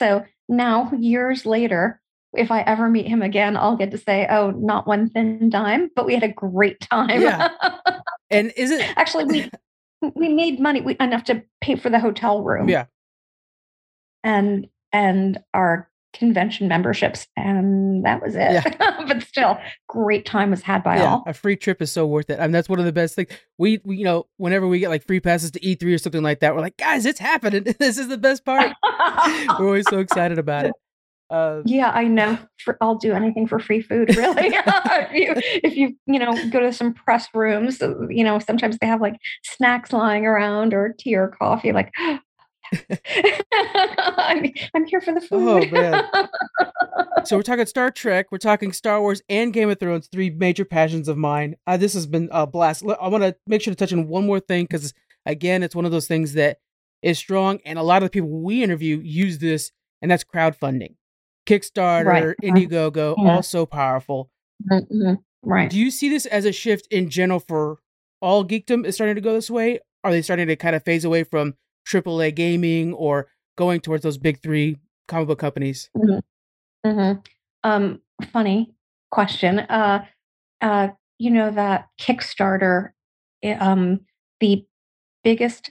[0.00, 2.00] So now, years later,
[2.34, 5.90] if I ever meet him again, I'll get to say, "Oh, not one thin dime,"
[5.96, 7.20] but we had a great time.
[7.22, 7.48] Yeah.
[8.30, 8.82] And is it?
[8.98, 9.50] Actually, we
[10.14, 12.84] we made money we, enough to pay for the hotel room Yeah.
[14.22, 18.52] and and our convention memberships, and that was it.
[18.52, 19.04] Yeah.
[19.08, 19.58] but still,
[19.88, 21.24] great time was had by yeah, all.
[21.26, 22.38] a free trip is so worth it.
[22.38, 23.30] I mean, that's one of the best things.
[23.58, 26.40] We, we, you know, whenever we get like free passes to E3 or something like
[26.40, 27.62] that, we're like, guys, it's happening.
[27.78, 28.72] this is the best part.
[29.58, 30.72] we're always so excited about it.
[31.30, 32.38] Uh, Yeah, I know.
[32.58, 34.46] For, I'll do anything for free food, really.
[34.54, 38.78] if you, if you, you know, go to some press rooms, uh, you know, sometimes
[38.78, 41.72] they have like snacks lying around or tea or coffee.
[41.72, 41.92] Like,
[44.18, 45.48] I'm, I'm here for the food.
[45.48, 45.72] Oh, food.
[45.72, 46.04] man.
[47.24, 50.64] so we're talking Star Trek, we're talking Star Wars and Game of Thrones, three major
[50.64, 51.56] passions of mine.
[51.66, 52.84] Uh, this has been a blast.
[53.00, 54.92] I want to make sure to touch on one more thing because,
[55.24, 56.58] again, it's one of those things that
[57.02, 59.72] is strong, and a lot of the people we interview use this,
[60.02, 60.94] and that's crowdfunding.
[61.48, 62.36] Kickstarter, Right.
[62.42, 63.36] Indiegogo, Yeah.
[63.36, 64.30] all so powerful.
[64.70, 65.18] Mhm.
[65.42, 65.70] Right.
[65.70, 67.78] Do you see this as a shift in general for
[68.20, 69.78] all geekdom is starting to go this way?
[70.04, 71.54] Are they starting to kind of phase away from
[71.86, 74.76] AAA gaming or going towards those big three
[75.06, 75.90] comic book companies?
[76.84, 77.12] hmm
[77.64, 78.00] Um,
[78.32, 78.74] funny
[79.10, 79.60] question.
[79.60, 80.04] Uh,
[80.60, 80.88] uh,
[81.18, 82.90] you know that Kickstarter,
[83.58, 84.00] um,
[84.40, 84.64] the
[85.24, 85.70] biggest,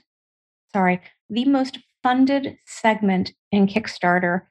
[0.72, 1.00] sorry,
[1.30, 4.42] the most funded segment in Kickstarter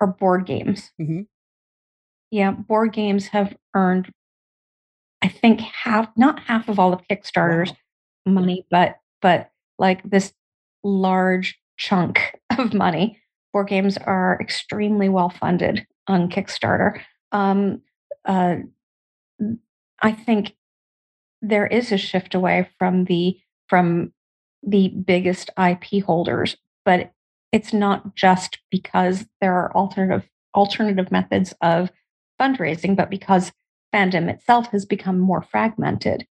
[0.00, 0.92] are board games.
[1.00, 1.26] Mhm.
[2.30, 4.12] Yeah, board games have earned,
[5.22, 7.72] I think half, not half of all the Kickstarter's
[8.26, 8.32] Wow.
[8.34, 10.32] money, but but like this
[10.84, 12.20] large chunk
[12.58, 13.20] of money.
[13.52, 17.00] Board games are extremely well funded on Kickstarter.
[17.32, 17.82] Um,
[18.24, 18.56] uh,
[20.00, 20.54] I think
[21.42, 23.38] there is a shift away from the
[23.68, 24.12] from
[24.62, 27.12] the biggest IP holders, but
[27.52, 31.90] it's not just because there are alternative alternative methods of
[32.40, 33.52] fundraising, but because
[33.94, 36.26] fandom itself has become more fragmented.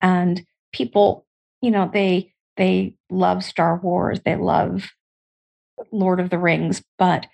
[0.00, 1.26] And people
[1.60, 4.90] you know they they love star wars they love
[5.90, 7.26] lord of the rings but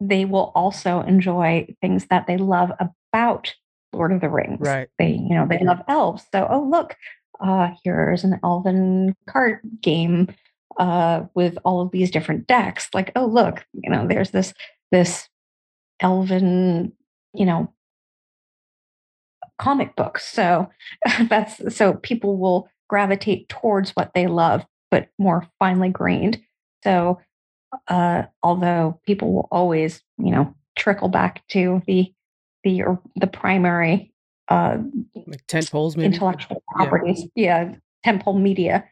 [0.00, 3.54] they will also enjoy things that they love about
[3.92, 4.60] lord of the rings.
[4.60, 4.88] Right.
[4.98, 6.24] they you know they love elves.
[6.32, 6.96] So oh look
[7.40, 10.28] uh here's an elven card game
[10.78, 14.52] uh with all of these different decks like oh look you know there's this
[14.92, 15.28] this
[16.00, 16.92] elven
[17.34, 17.72] you know
[19.58, 20.18] comic book.
[20.18, 20.68] so
[21.28, 26.40] that's so people will gravitate towards what they love but more finely grained
[26.84, 27.18] so
[27.88, 32.12] uh although people will always you know trickle back to the
[32.64, 34.12] the or the primary
[34.48, 34.78] uh
[35.26, 36.14] Like tent poles, maybe.
[36.14, 36.84] intellectual Yeah.
[36.84, 38.84] properties yeah temple media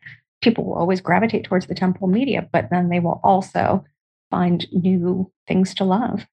[0.43, 3.85] people will always gravitate towards the temple media but then they will also
[4.31, 6.27] find new things to love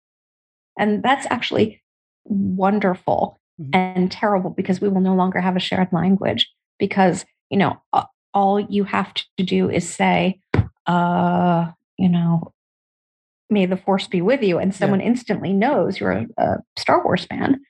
[0.77, 1.81] and that's actually
[2.25, 3.69] wonderful Mhm.
[3.75, 7.77] and terrible because we will no longer have a shared language because you know
[8.33, 10.39] all you have to do is say
[10.87, 12.51] uh you know
[13.49, 17.25] may the force be with you and someone instantly knows you're a, a star wars
[17.25, 17.61] fan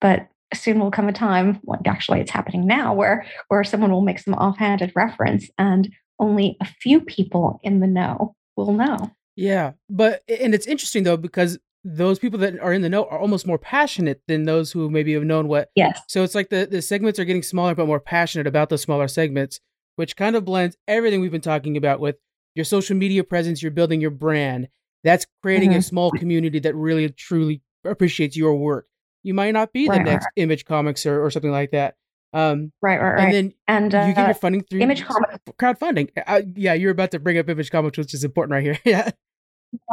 [0.00, 4.02] but soon will come a time well, actually it's happening now where where someone will
[4.02, 8.96] make some offhanded reference and only a few people in the know will know
[9.36, 13.18] Yeah, but and it's interesting though because those people that are in the know are
[13.18, 15.70] almost more passionate than those who maybe have known what.
[15.74, 18.82] yes So it's like the the segments are getting smaller but more passionate about those
[18.82, 19.58] smaller segments,
[19.96, 22.16] which kind of blends everything we've been talking about with
[22.54, 24.68] your social media presence, you're building your brand.
[25.04, 25.84] That's creating a Mhm.
[25.84, 28.86] small community that really truly appreciates your work.
[29.22, 31.94] You might not be the Right, right, next Image Comics or, or something like that.
[32.34, 35.36] Um, right right and right then and, you get uh, your funding through image comics
[35.60, 36.08] crowdfunding.
[36.26, 38.78] Uh, yeah, you're about to bring up Image Comics, which is important right here.
[38.86, 39.10] yeah.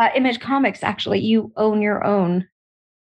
[0.01, 2.47] Uh, Image Comics, actually, you own your own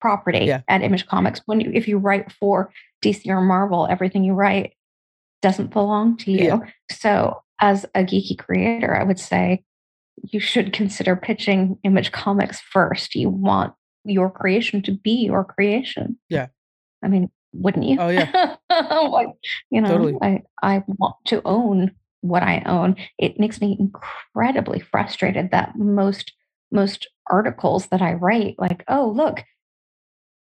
[0.02, 0.60] property Yeah.
[0.68, 1.40] at Image Comics.
[1.46, 4.74] When you, if you write for DC or Marvel, everything you write
[5.40, 6.44] doesn't belong to you.
[6.44, 6.58] Yeah.
[6.90, 9.64] So, as a geeky creator, I would say
[10.22, 13.14] you should consider pitching Image Comics first.
[13.14, 13.72] You want
[14.04, 16.18] your creation to be your creation.
[16.28, 16.48] Yeah.
[17.02, 17.98] I mean, wouldn't you?
[18.00, 18.56] Oh, yeah.
[18.70, 19.28] like,
[19.70, 20.18] you know, Totally.
[20.22, 22.96] I I want to own what I own.
[23.18, 26.32] It makes me incredibly frustrated that most
[26.70, 29.44] most articles that I write, like, oh look,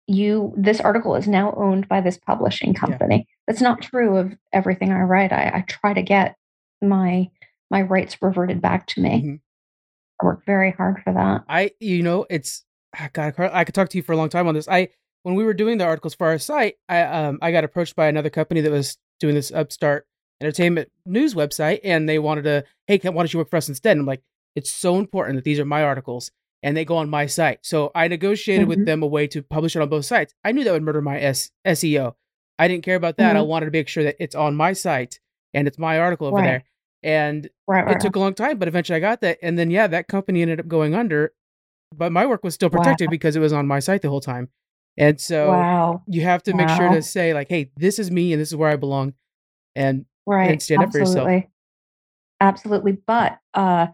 [0.07, 3.27] you this article is now owned by this publishing company.
[3.47, 5.33] That's not true of everything I write.
[5.33, 6.35] I, I try to get
[6.81, 7.29] my
[7.69, 9.23] my rights reverted back to me.
[9.23, 9.39] Mhm.
[10.21, 11.43] I work very hard for that.
[11.49, 12.63] I, you know, it's
[13.13, 13.35] God.
[13.35, 14.67] Carl, I could talk to you for a long time on this.
[14.67, 14.89] I,
[15.23, 18.07] when we were doing the articles for our site, I, um, I got approached by
[18.07, 20.07] another company that was doing this upstart
[20.41, 23.91] entertainment news website, and they wanted to, hey, why don't you work for us instead?
[23.91, 24.23] And I'm like,
[24.55, 26.31] it's so important that these are my articles,
[26.63, 27.59] and they go on my site.
[27.61, 28.85] So I negotiated with Mhm.
[28.85, 30.33] them a way to publish it on both sites.
[30.43, 32.15] I knew that would murder my S- SEO.
[32.59, 33.35] I didn't care about that.
[33.35, 33.47] I Mhm.
[33.47, 35.19] wanted to make sure that it's on my site
[35.53, 36.43] and it's my article over Right.
[36.43, 36.63] there.
[37.03, 37.95] And Right, right.
[37.95, 39.39] it took a long time, but eventually I got that.
[39.41, 41.33] And then yeah, that company ended up going under,
[41.95, 42.79] but my work was still Wow.
[42.79, 44.49] protected because it was on my site the whole time.
[44.97, 46.03] And so wow.
[46.07, 48.55] you have to make sure to say like, hey, this is me and this is
[48.55, 49.13] where I belong.
[49.75, 51.27] And right stand up for yourself.
[51.27, 51.49] absolutely
[52.39, 53.87] absolutely but uh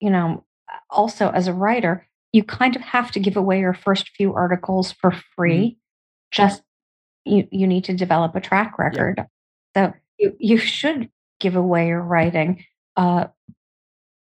[0.00, 0.44] you know
[0.90, 4.92] also as a writer you kind of have to give away your first few articles
[4.92, 5.78] for free
[6.30, 6.42] Mm-hmm.
[6.42, 6.62] just
[7.24, 9.24] you you need to develop a track record
[9.76, 11.08] so you you should
[11.40, 12.64] give away your writing
[12.96, 13.26] uh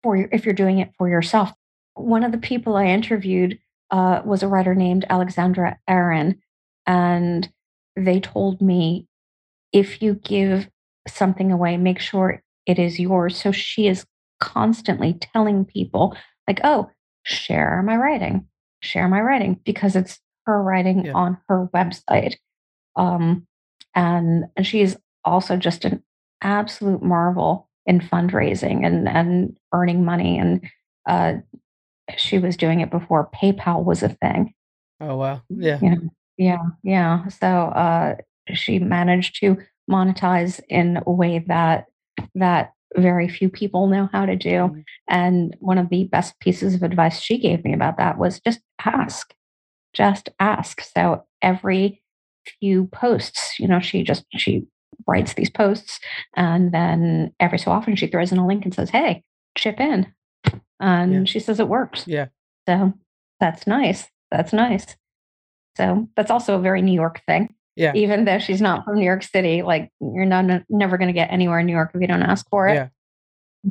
[0.02, 1.52] for your, if you're doing it for yourself
[1.94, 3.58] one of the people i interviewed
[3.90, 6.40] uh was a writer named alexandra erin
[6.86, 7.50] and
[7.96, 9.06] they told me
[9.72, 10.68] if you give
[11.08, 13.36] something away, make sure it is yours.
[13.36, 14.06] So she is
[14.40, 16.16] constantly telling people,
[16.48, 16.90] like, oh,
[17.24, 18.46] share my writing,
[18.80, 21.12] share my writing, because it's her writing Yeah.
[21.14, 22.36] on her website.
[22.96, 23.46] Um,
[23.94, 26.02] and, and she's also just an
[26.40, 30.38] absolute marvel in fundraising and, and earning money.
[30.38, 30.70] And
[31.06, 31.34] uh,
[32.16, 34.54] she was doing it before PayPal was a thing.
[35.00, 35.42] oh wow.
[35.48, 35.78] Yeah.
[35.82, 35.94] Yeah,
[36.36, 37.28] yeah, yeah.
[37.28, 38.16] So uh,
[38.52, 39.56] she managed to
[39.90, 41.86] monetize in a way that
[42.34, 44.48] that very few people know how to do.
[44.50, 44.84] Mhm.
[45.08, 48.60] And one of the best pieces of advice she gave me about that was just
[48.84, 49.34] ask,
[49.92, 50.80] just ask.
[50.80, 52.02] So every
[52.60, 54.66] few posts, you know, she just she
[55.06, 55.98] writes these posts,
[56.36, 59.22] and then every so often she throws in a link and says, "Hey,
[59.56, 60.06] chip in,"
[60.80, 61.24] and Yeah.
[61.24, 62.04] she says it works.
[62.06, 62.26] Yeah.
[62.68, 62.94] So
[63.40, 64.06] that's nice.
[64.30, 64.96] That's nice.
[65.76, 67.54] So that's also a very New York thing.
[67.76, 67.92] Yeah.
[67.94, 71.30] Even though she's not from New York City, like you're not never going to get
[71.32, 72.74] anywhere in New York if you don't ask for it.
[72.74, 72.88] Yeah.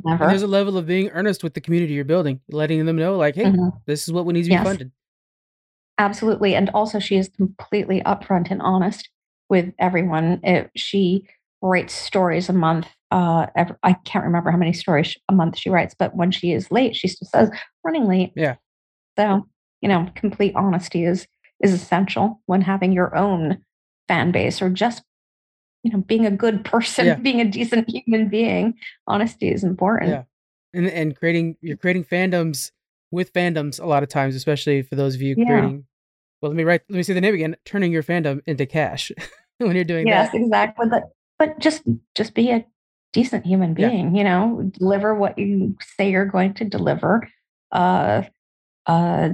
[0.04, 0.24] Never.
[0.24, 3.16] And there's a level of being earnest with the community you're building, letting them know
[3.16, 3.72] like, hey, Mhm.
[3.86, 4.64] this is what we need to be Yes.
[4.66, 4.90] funded.
[5.98, 6.54] Absolutely.
[6.56, 9.08] And also, she is completely upfront and honest
[9.48, 10.40] with everyone.
[10.42, 11.28] If she
[11.64, 12.86] writes stories a month.
[13.10, 16.52] Uh, ev- I can't remember how many stories a month she writes, but when she
[16.52, 17.50] is late, she still says
[17.84, 18.32] running late.
[18.36, 18.56] Yeah.
[19.18, 19.46] So
[19.80, 21.26] you know, complete honesty is
[21.62, 23.58] is essential when having your own
[24.08, 25.02] fan base or just
[25.82, 27.14] you know being a good person, Yeah.
[27.22, 28.74] being a decent human being.
[29.06, 30.10] Honesty is important.
[30.10, 30.22] Yeah.
[30.72, 32.72] And and creating you're creating fandoms
[33.10, 35.46] with fandoms a lot of times, especially for those of you Yeah.
[35.46, 35.86] creating
[36.42, 39.12] well let me write let me say the name again, turning your fandom into cash
[39.58, 40.38] when you're doing yes that.
[40.38, 41.04] exactly but
[41.38, 41.82] but just
[42.14, 42.64] just be a
[43.12, 43.88] decent human Yeah.
[43.88, 47.28] being you know deliver what you say you're going to deliver
[47.72, 48.22] uh
[48.86, 49.30] uh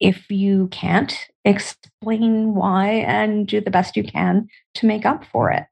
[0.00, 5.50] if you can't explain why and do the best you can to make up for
[5.50, 5.64] it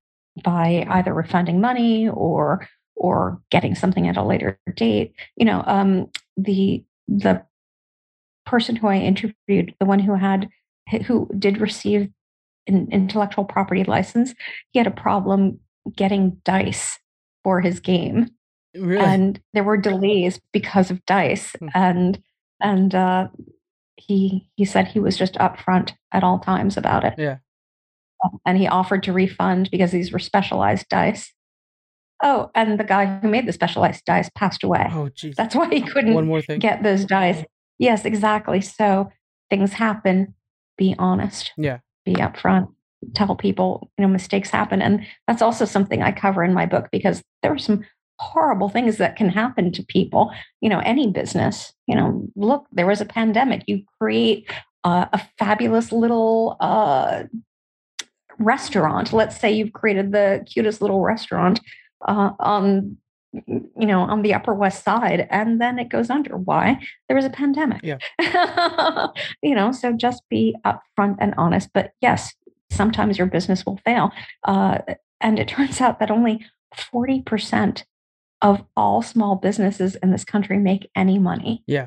[0.43, 2.67] by either refunding money or
[2.97, 7.43] or getting something at a later date you know um the the
[8.45, 10.49] person who i interviewed the one who had
[11.07, 12.09] who did receive
[12.67, 14.35] an intellectual property license
[14.73, 15.59] he had a problem
[15.97, 16.99] getting dice
[17.45, 18.29] for his game
[18.75, 19.05] Really?
[19.05, 21.69] and there were delays because of dice Hmm.
[21.75, 22.23] and
[22.61, 23.29] and uh
[23.97, 27.37] he he said he was just upfront at all times about it yeah.
[28.47, 31.33] and he offered to refund because these were specialized dice
[32.23, 35.35] oh and the guy who made the specialized dice passed away Oh jeez.
[35.35, 36.59] that's why he couldn't One more thing.
[36.61, 37.45] get those dice
[37.79, 39.11] yes exactly so
[39.51, 40.35] things happen
[40.79, 41.79] be honest Yeah.
[42.07, 42.69] be upfront
[43.15, 46.89] tell people you know mistakes happen and that's also something i cover in my book
[46.93, 47.85] because there are some
[48.19, 52.87] horrible things that can happen to people you know any business you know look there
[52.87, 54.49] was a pandemic you create
[54.85, 57.25] uh, a fabulous little uh,
[58.39, 61.61] restaurant let's say you've created the cutest little restaurant
[62.07, 62.97] uh, on
[63.33, 66.37] you know, on the Upper West Side, and then it goes under.
[66.37, 66.79] Why?
[67.09, 67.81] There was a pandemic.
[67.83, 67.99] Yeah.
[69.43, 71.71] you know, so just be upfront and honest.
[71.73, 72.35] But yes,
[72.73, 74.11] sometimes your business will fail.
[74.45, 74.79] Uh,
[75.21, 76.45] and it turns out that only
[76.75, 77.85] 40%
[78.41, 81.63] of all small businesses in this country make any money.
[81.67, 81.87] Yeah.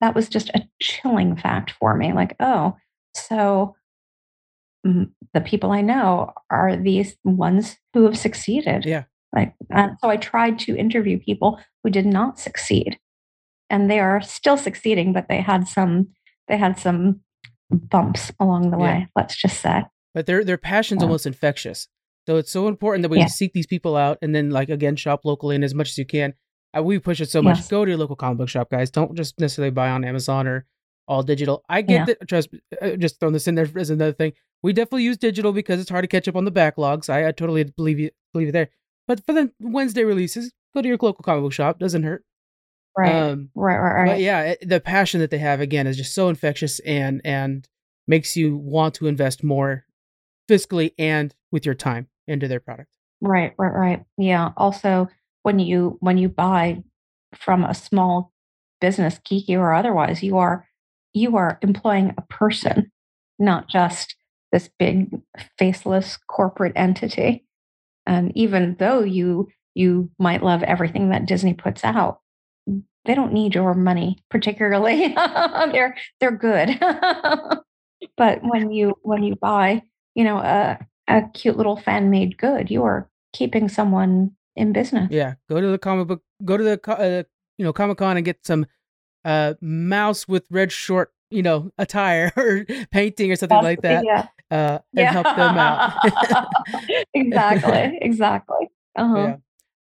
[0.00, 2.12] That was just a chilling fact for me.
[2.12, 2.76] Like, oh,
[3.14, 3.76] so
[4.86, 8.84] mm, the people I know are these ones who have succeeded.
[8.84, 9.04] Yeah.
[9.34, 9.54] Like,
[10.00, 12.98] so I tried to interview people who did not succeed,
[13.68, 16.08] and they are still succeeding, but they had some
[16.48, 17.20] they had some
[17.70, 19.08] bumps along the way.
[19.16, 19.84] Let's just say.
[20.14, 21.06] But their their passion's yeah.
[21.06, 21.88] almost infectious.
[22.26, 23.26] So it's so important that we yeah.
[23.26, 26.06] seek these people out and then like again shop locally and as much as you
[26.06, 26.34] can.
[26.76, 27.58] Uh, we push it so much.
[27.58, 27.68] Yes.
[27.68, 28.90] Go to your local comic book shop, guys.
[28.90, 30.66] Don't just necessarily buy on Amazon or
[31.08, 31.64] all digital.
[31.68, 32.04] I get yeah.
[32.06, 32.28] that.
[32.28, 32.48] Trust.
[32.80, 34.32] Uh, just throwing this in there as another thing.
[34.62, 37.08] We definitely use digital because it's hard to catch up on the backlogs.
[37.08, 38.70] I, I totally believe you believe it there.
[39.06, 41.78] But for the Wednesday releases, go to your local comic book shop.
[41.78, 42.24] Doesn't hurt.
[42.96, 43.14] Right.
[43.14, 43.76] Um, right.
[43.76, 43.92] Right.
[43.92, 44.06] Right.
[44.12, 47.68] But yeah, it, the passion that they have again is just so infectious and and
[48.08, 49.84] makes you want to invest more
[50.48, 52.90] fiscally and with your time into their product.
[53.20, 53.52] Right.
[53.58, 53.74] Right.
[53.74, 54.04] Right.
[54.16, 54.52] Yeah.
[54.56, 55.08] Also,
[55.42, 56.82] when you when you buy
[57.34, 58.32] from a small
[58.80, 60.66] business, geeky or otherwise, you are
[61.12, 62.90] you are employing a person,
[63.38, 64.16] not just
[64.52, 65.10] this big
[65.58, 67.44] faceless corporate entity.
[68.06, 72.20] And even though you you might love everything that Disney puts out,
[73.06, 75.08] they don't need your money particularly.
[75.72, 76.78] they're they're good.
[78.16, 79.82] but when you when you buy,
[80.14, 80.78] you know, a
[81.08, 85.08] a cute little fan made good, you are keeping someone in business.
[85.10, 87.22] Yeah, go to the comic book, go to the uh,
[87.58, 88.66] you know Comic Con and get some
[89.24, 94.04] uh mouse with red short you know attire or painting or something like that.
[94.04, 94.28] Yeah.
[94.48, 95.12] Uh, and yeah.
[95.12, 95.92] help them out.
[97.14, 97.98] exactly.
[98.00, 98.68] Exactly.
[98.94, 99.16] Uh-huh.
[99.18, 99.36] Yeah.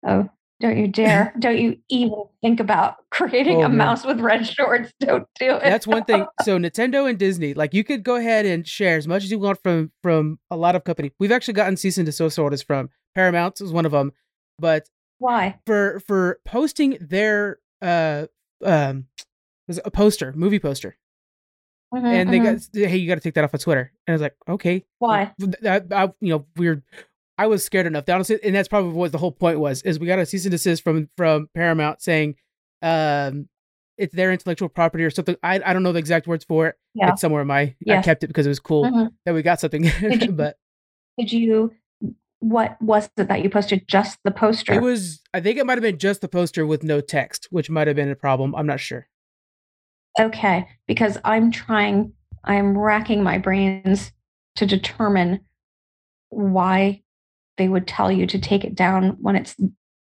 [0.05, 0.29] Oh,
[0.63, 1.33] don't you dare.
[1.39, 3.77] don't you even think about creating oh, a man.
[3.77, 4.93] mouse with red shorts.
[5.01, 5.63] Don't do it.
[5.63, 6.25] That's one thing.
[6.43, 9.39] So Nintendo and Disney, like you could go ahead and share as much as you
[9.39, 11.11] want from from a lot of companies.
[11.19, 14.13] We've actually gotten cease and desist orders from Paramount was one of them.
[14.57, 14.87] But
[15.19, 15.59] why?
[15.65, 18.27] For for posting their uh
[18.63, 19.07] um
[19.67, 20.97] was a poster, movie poster.
[21.93, 22.81] Mm-hmm, and they mm-hmm.
[22.81, 23.91] got hey, you got to take that off of Twitter.
[24.07, 25.33] And I was like, okay, why?
[25.65, 26.81] I, I, you know, we're
[27.37, 28.07] I was scared enough.
[28.07, 29.81] Honestly, and that's probably what the whole point was.
[29.81, 32.35] Is we got a cease and desist from from Paramount saying,
[32.81, 33.49] um,
[33.97, 35.35] it's their intellectual property or something.
[35.43, 36.75] I I don't know the exact words for it.
[36.93, 37.11] Yeah.
[37.11, 37.99] It's somewhere in my yes.
[37.99, 39.07] I kept it because it was cool mm-hmm.
[39.25, 39.83] that we got something.
[39.83, 40.57] Did you, but
[41.17, 41.73] did you?
[42.39, 43.87] What was it that you posted?
[43.87, 44.73] Just the poster?
[44.73, 45.21] It was.
[45.33, 47.95] I think it might have been just the poster with no text, which might have
[47.95, 48.53] been a problem.
[48.55, 49.07] I'm not sure.
[50.19, 52.13] Okay, because I'm trying.
[52.43, 54.11] I'm racking my brains
[54.57, 55.39] to determine
[56.29, 57.01] why
[57.57, 59.55] they would tell you to take it down when it's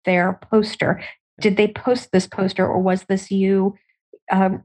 [0.06, 1.02] their poster.
[1.40, 3.76] Did they post this poster or was this you
[4.32, 4.64] um,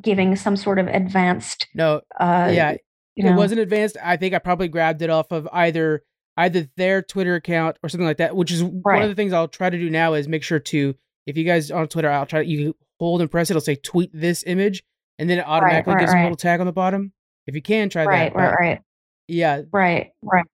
[0.00, 1.66] giving some sort of advanced?
[1.74, 2.00] No.
[2.18, 2.76] Uh, yeah.
[3.14, 3.32] You know?
[3.32, 3.96] It wasn't advanced.
[4.02, 6.02] I think I probably grabbed it off of either
[6.38, 8.36] either their Twitter account or something like that.
[8.36, 8.82] Which is right.
[8.84, 10.94] one of the things I'll try to do now is make sure to
[11.26, 13.52] if you guys on Twitter, I'll try to you hold and press it.
[13.52, 14.82] It'll say tweet this image,
[15.18, 17.12] and then it automatically right, right, gives a little tag on the bottom.
[17.46, 18.10] If you can try that.
[18.10, 18.80] Right, right, right.
[19.28, 19.62] Yeah.
[19.72, 20.44] Right, right.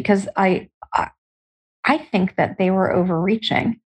[0.00, 0.68] Because I
[1.86, 3.80] I think that they were overreaching.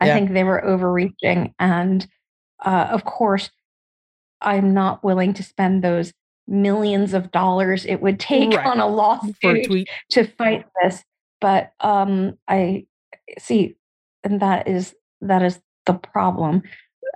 [0.00, 0.14] I yeah.
[0.14, 1.54] think they were overreaching.
[1.58, 2.06] And
[2.64, 3.50] uh, of course,
[4.42, 6.12] I'm not willing to spend those
[6.48, 8.66] millions of dollars it would take right.
[8.66, 11.02] on a lawsuit a to fight this.
[11.40, 12.86] But um, I
[13.38, 13.76] see,
[14.24, 16.62] and that is that is the problem.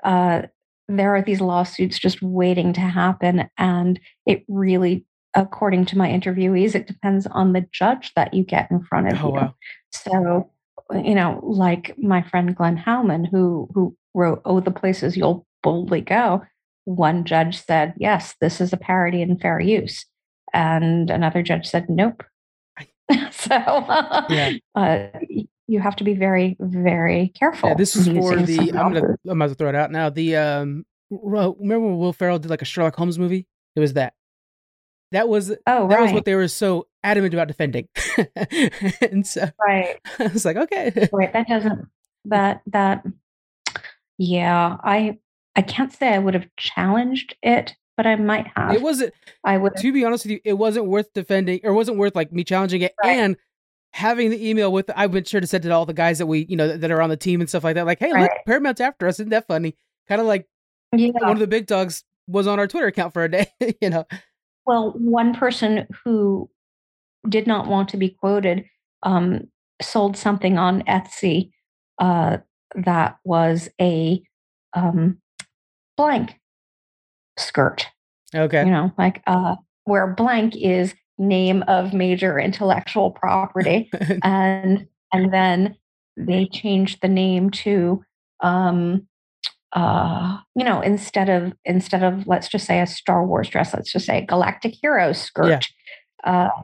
[0.04, 0.42] Uh,
[0.88, 5.04] there are these lawsuits just waiting to happen, and it really
[5.34, 9.24] according to my interviewees, it depends on the judge that you get in front of
[9.24, 9.34] oh, you.
[9.34, 9.54] Wow.
[9.92, 10.50] So,
[10.92, 16.00] you know, like my friend Glenn Hauman, who who wrote "Oh, the Places You'll Boldly
[16.00, 16.42] Go,"
[16.84, 20.04] one judge said, "Yes, this is a parody and fair use,"
[20.52, 22.24] and another judge said, "Nope."
[23.32, 23.54] so,
[24.28, 24.52] yeah.
[24.74, 25.06] uh,
[25.66, 27.70] you have to be very, very careful.
[27.70, 28.72] Yeah, this is for the.
[28.72, 29.16] I'm gonna.
[29.28, 30.10] I'm about to throw it out now.
[30.10, 30.84] The um.
[31.12, 33.48] Remember when Will Ferrell did like a Sherlock Holmes movie?
[33.74, 34.14] It was that.
[35.12, 36.02] That was oh, that right.
[36.02, 37.88] was what they were so adamant about defending.
[39.00, 39.98] and so right.
[40.18, 41.08] I was like, okay.
[41.12, 41.32] Right.
[41.32, 41.88] That doesn't
[42.26, 43.04] that that
[44.18, 45.18] yeah, I
[45.56, 48.74] I can't say I would have challenged it, but I might have.
[48.74, 49.12] It wasn't
[49.44, 52.32] I would to be honest with you, it wasn't worth defending or wasn't worth like
[52.32, 53.16] me challenging it right.
[53.16, 53.36] and
[53.92, 56.46] having the email with I've been sure to send to all the guys that we,
[56.48, 57.86] you know, that are on the team and stuff like that.
[57.86, 58.22] Like, hey, right.
[58.22, 59.16] look, Paramount's after us.
[59.16, 59.76] Isn't that funny?
[60.08, 60.46] Kind of like
[60.94, 61.10] yeah.
[61.14, 63.46] one of the big dogs was on our Twitter account for a day,
[63.80, 64.06] you know.
[64.66, 66.50] Well, one person who
[67.28, 68.64] did not want to be quoted
[69.02, 69.48] um,
[69.80, 71.50] sold something on Etsy
[71.98, 72.38] uh,
[72.74, 74.22] that was a
[74.74, 75.18] um,
[75.96, 76.38] blank
[77.38, 77.86] skirt.
[78.34, 78.64] Okay.
[78.64, 83.90] You know, like uh, where blank is name of major intellectual property,
[84.22, 85.76] and and then
[86.16, 88.02] they changed the name to
[88.40, 89.06] um,
[89.72, 93.92] uh, you know, instead of instead of let's just say a Star Wars dress, let's
[93.92, 95.68] just say Galactic Hero skirt.
[96.24, 96.48] Yeah.
[96.48, 96.62] Uh,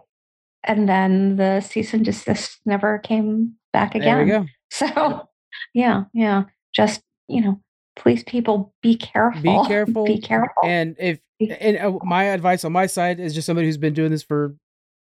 [0.65, 4.27] and then the cease and desist never came back again.
[4.27, 4.47] There we go.
[4.69, 5.29] So,
[5.75, 6.43] yeah, yeah,
[6.75, 7.61] just you know,
[7.95, 9.41] please, people, be careful.
[9.41, 10.05] Be careful.
[10.07, 10.65] Be careful.
[10.65, 11.21] And if
[11.61, 14.57] and uh, my advice on my side is just somebody who's been doing this for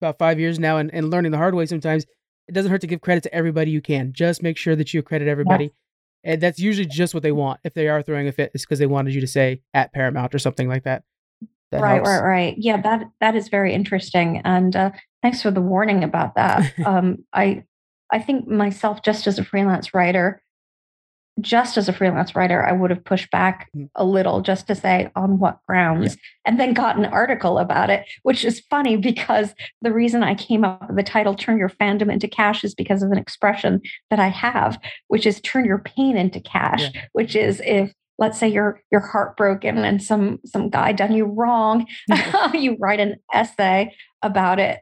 [0.02, 1.64] about five years now and, and learning the hard way.
[1.64, 2.04] Sometimes
[2.46, 4.12] it doesn't hurt to give credit to everybody you can.
[4.12, 5.64] Just make sure that you credit everybody.
[5.64, 5.72] Yes
[6.24, 7.60] and that's usually just what they want.
[7.64, 10.34] If they are throwing a fit, it's because they wanted you to say at Paramount
[10.34, 11.04] or something like that.
[11.70, 12.08] that right, helps.
[12.08, 12.54] right, right.
[12.58, 14.40] Yeah, that that is very interesting.
[14.44, 14.90] And uh,
[15.22, 16.72] thanks for the warning about that.
[16.86, 17.64] um, I
[18.12, 20.42] I think myself, just as a freelance writer,
[21.40, 23.88] just as a freelance writer, I would have pushed back mm.
[23.94, 26.20] a little just to say on what grounds, yeah.
[26.46, 30.64] and then got an article about it, which is funny because the reason I came
[30.64, 33.80] up with the title "Turn Your Fandom into Cash" is because of an expression
[34.10, 34.78] that I have,
[35.08, 37.04] which is "Turn your pain into cash," yeah.
[37.12, 41.86] which is if let's say you're you're heartbroken and some some guy done you wrong,
[42.54, 44.80] you write an essay about it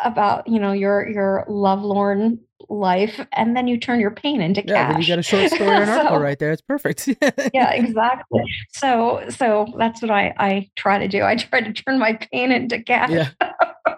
[0.00, 2.38] about you know your your lovelorn
[2.68, 4.92] life and then you turn your pain into yeah, cash.
[4.92, 6.52] Then you got a short story or an so, article right there.
[6.52, 7.08] It's perfect.
[7.54, 8.42] yeah, exactly.
[8.72, 11.22] So so that's what I I try to do.
[11.22, 13.10] I try to turn my pain into cash.
[13.10, 13.30] Yeah.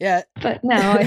[0.00, 0.22] Yeah.
[0.42, 0.98] But now,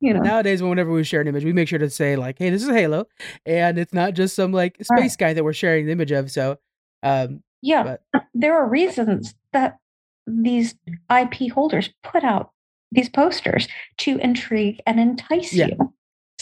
[0.00, 2.48] you know, nowadays, whenever we share an image, we make sure to say like, "Hey,
[2.48, 3.06] this is Halo,"
[3.44, 5.18] and it's not just some like space right.
[5.18, 6.30] guy that we're sharing the image of.
[6.30, 6.58] So,
[7.02, 8.24] um, yeah, but.
[8.32, 9.78] there are reasons that
[10.26, 10.74] these
[11.14, 12.52] IP holders put out
[12.90, 13.68] these posters
[13.98, 15.66] to intrigue and entice yeah.
[15.66, 15.92] you.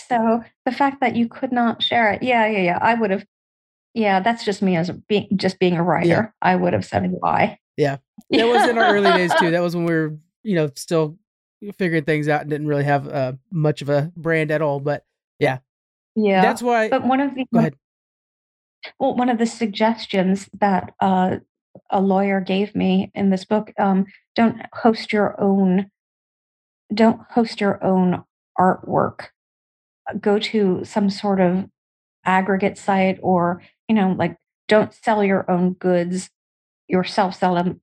[0.08, 3.24] So the fact that you could not share it, yeah, yeah, yeah, I would have.
[3.92, 6.08] Yeah, that's just me as being just being a writer.
[6.08, 6.26] Yeah.
[6.40, 7.58] I would have said why.
[7.76, 7.96] Yeah,
[8.30, 9.50] that was in our early days too.
[9.50, 11.18] That was when we were, you know, still
[11.76, 14.80] figuring things out and didn't really have uh, much of a brand at all.
[14.80, 15.04] But
[15.38, 15.58] yeah,
[16.14, 16.88] yeah, that's why.
[16.88, 17.76] But one of the go ahead.
[18.98, 21.36] Well, one of the suggestions that uh,
[21.90, 25.90] a lawyer gave me in this book: um, don't host your own,
[26.94, 28.22] don't host your own
[28.58, 29.28] artwork
[30.20, 31.68] go to some sort of
[32.24, 34.36] aggregate site or you know like
[34.68, 36.30] don't sell your own goods
[36.88, 37.80] yourself sell them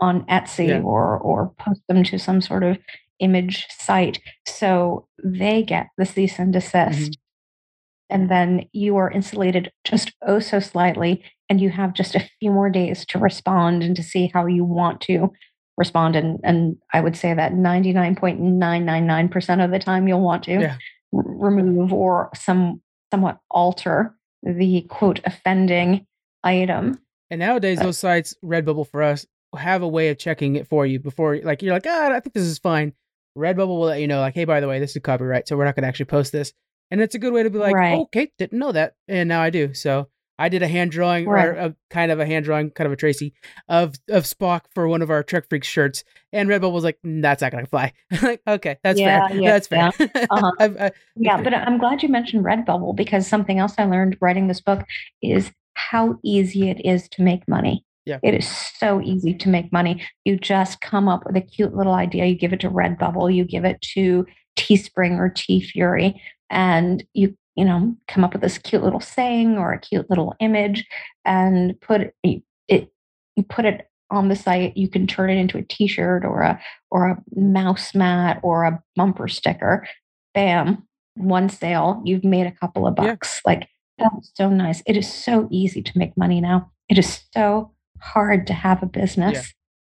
[0.00, 0.80] on etsy yeah.
[0.80, 2.78] or or post them to some sort of
[3.20, 8.10] image site so they get the cease and desist mm-hmm.
[8.10, 12.50] and then you are insulated just oh so slightly and you have just a few
[12.50, 15.32] more days to respond and to see how you want to
[15.78, 20.76] respond and and i would say that 99.999% of the time you'll want to yeah
[21.12, 22.82] remove or some
[23.12, 26.06] somewhat alter the quote offending
[26.44, 27.00] item.
[27.30, 29.26] And nowadays, those sites, Redbubble for us,
[29.56, 32.34] have a way of checking it for you before, like you're like, ah, I think
[32.34, 32.92] this is fine.
[33.36, 35.64] Redbubble will let you know, like, hey, by the way, this is copyright, so we're
[35.64, 36.52] not going to actually post this.
[36.90, 37.98] And it's a good way to be like, right.
[37.98, 39.74] okay, didn't know that, and now I do.
[39.74, 41.46] So I did a hand drawing right.
[41.46, 43.34] or a, kind of a hand drawing, kind of a Tracy
[43.68, 47.22] of of Spock for one of our Trek Freaks shirts, and Redbubble was like, mm,
[47.22, 49.40] "That's not gonna fly." like, okay, that's yeah, fair.
[49.40, 49.90] Yeah, that's fair.
[49.98, 50.52] Yeah, uh-huh.
[50.60, 54.60] I, yeah but I'm glad you mentioned Redbubble because something else I learned writing this
[54.60, 54.84] book
[55.22, 57.84] is how easy it is to make money.
[58.06, 58.20] Yeah.
[58.22, 60.02] It is so easy to make money.
[60.24, 63.44] You just come up with a cute little idea, you give it to Redbubble, you
[63.44, 64.24] give it to
[64.56, 66.14] Teespring or TeeFury,
[66.48, 70.34] and you you know, come up with this cute little saying or a cute little
[70.40, 70.86] image
[71.24, 72.92] and put it, it
[73.34, 74.76] you put it on the site.
[74.76, 78.82] You can turn it into a t-shirt or a or a mouse mat or a
[78.94, 79.86] bumper sticker.
[80.34, 83.40] Bam, one sale, you've made a couple of bucks.
[83.44, 83.52] Yeah.
[83.52, 84.82] Like that's so nice.
[84.86, 86.70] It is so easy to make money now.
[86.88, 89.42] It is so hard to have a business yeah.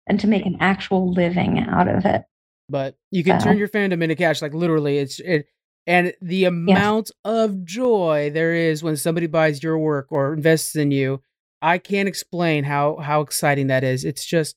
[0.06, 2.22] and to make an actual living out of it.
[2.68, 3.46] But you can so.
[3.46, 4.40] turn your fandom into cash.
[4.40, 5.46] Like literally, it's it
[5.86, 7.32] and the amount yes.
[7.32, 11.20] of joy there is when somebody buys your work or invests in you
[11.62, 14.56] i can't explain how how exciting that is it's just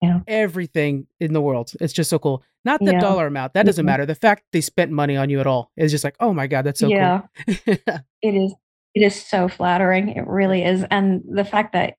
[0.00, 0.20] yeah.
[0.26, 3.00] everything in the world it's just so cool not the yeah.
[3.00, 3.86] dollar amount that doesn't mm-hmm.
[3.86, 6.46] matter the fact they spent money on you at all is just like oh my
[6.46, 7.22] god that's so yeah.
[7.46, 7.56] cool
[8.22, 8.54] it is
[8.94, 11.94] it is so flattering it really is and the fact that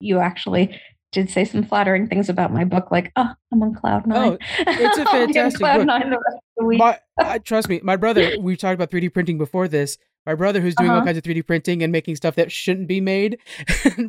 [0.00, 0.78] you actually
[1.14, 4.32] did say some flattering things about my book, like, oh, I'm on cloud nine.
[4.32, 5.86] Oh, it's a fantastic book.
[5.86, 6.78] Nine the rest of the week.
[6.80, 9.96] My, I, trust me, my brother, we talked about 3D printing before this.
[10.26, 11.00] My brother, who's doing uh-huh.
[11.00, 13.38] all kinds of 3D printing and making stuff that shouldn't be made,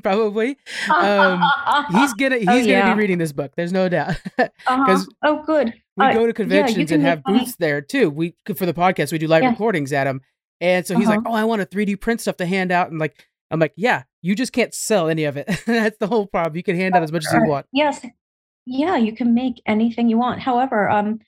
[0.02, 0.58] probably,
[0.94, 1.44] um,
[1.92, 2.82] he's gonna he's oh, yeah.
[2.84, 3.52] gonna be reading this book.
[3.56, 4.16] There's no doubt.
[4.40, 5.04] Uh-huh.
[5.24, 5.74] oh, good.
[5.98, 8.10] We uh, go to conventions yeah, and have booths there too.
[8.10, 9.50] We for the podcast we do live yeah.
[9.50, 10.22] recordings at them,
[10.62, 11.32] And so he's like, Uh-huh.
[11.32, 14.04] "Oh, I want to 3D print stuff to hand out." And like, I'm like, "Yeah,
[14.26, 15.48] you just can't sell any of it.
[15.66, 16.56] That's the whole problem.
[16.58, 18.06] You can hand out as much as you want." Yes.
[18.66, 20.40] Yeah, you can make anything you want.
[20.42, 21.20] However, um,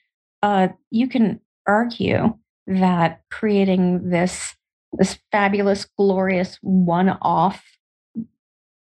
[0.42, 2.36] uh, you can argue
[2.66, 4.56] that creating this
[4.92, 7.62] this fabulous, glorious one-off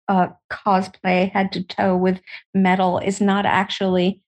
[0.07, 2.19] uh, cosplay head to toe with
[2.53, 4.21] metal is not actually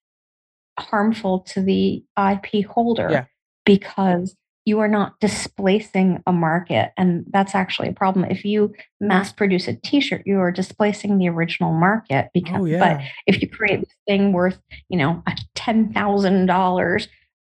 [0.79, 3.25] harmful to the IP holder Yeah.
[3.65, 4.35] because
[4.67, 6.91] you are not displacing a market.
[6.97, 8.25] And that's actually a problem.
[8.29, 12.31] If you mass produce a t shirt, you are displacing the original market.
[12.33, 14.59] Because, Oh But if you create this thing worth,
[14.89, 15.23] you know,
[15.55, 17.07] $10,000,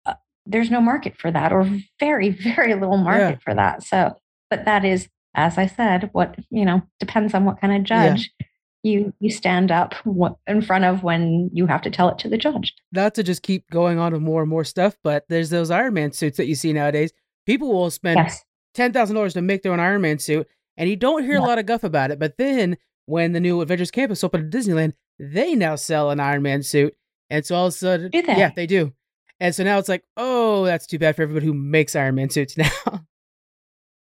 [0.05, 0.13] uh,
[0.45, 3.83] there's no market for that or very, very little market for that.
[3.83, 4.15] So,
[4.49, 7.83] but that is, as I said, what, you know, depends on what kind of
[8.39, 8.45] Yeah.
[8.83, 9.93] You you stand up
[10.47, 12.73] in front of when you have to tell it to the judge.
[12.91, 15.93] Not to just keep going on with more and more stuff, but there's those Iron
[15.93, 17.11] Man suits that you see nowadays.
[17.45, 18.43] People will spend Yes.
[18.73, 21.41] ten thousand dollars to make their own Iron Man suit, and you don't hear a
[21.41, 22.19] lot of guff about it.
[22.19, 26.41] But then when the new Avengers Campus opened at Disneyland, they now sell an Iron
[26.41, 26.95] Man suit,
[27.29, 28.21] and so all of a sudden, they?
[28.25, 28.93] yeah, they do.
[29.39, 32.29] And so now it's like, oh, that's too bad for everybody who makes Iron Man
[32.29, 32.69] suits now.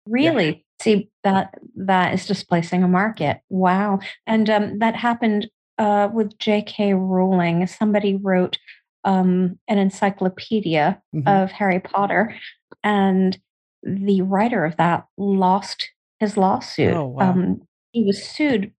[0.06, 0.64] Really?
[0.80, 3.40] See that that is displacing a market.
[3.48, 4.00] Wow.
[4.26, 5.48] And um, that happened
[5.78, 6.94] uh, with J.K.
[6.94, 7.66] Rowling.
[7.66, 8.58] Somebody wrote
[9.04, 11.26] um, an encyclopedia Mhm.
[11.28, 12.34] of Harry Potter,
[12.82, 13.38] and
[13.82, 16.94] the writer of that lost his lawsuit.
[16.94, 17.30] Oh, wow.
[17.30, 17.62] Um,
[17.92, 18.72] he was sued,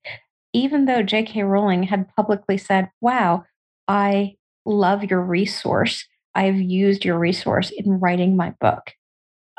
[0.53, 1.43] even though J.K.
[1.43, 3.43] Rowling had publicly said, "Wow,
[3.87, 4.35] I
[4.65, 6.05] love your resource.
[6.33, 8.91] I've used your resource in writing my book."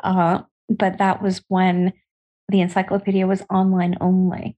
[0.03, 1.93] Uh, but that was when
[2.49, 4.57] the encyclopedia was online only,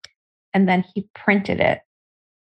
[0.54, 1.80] and then he printed it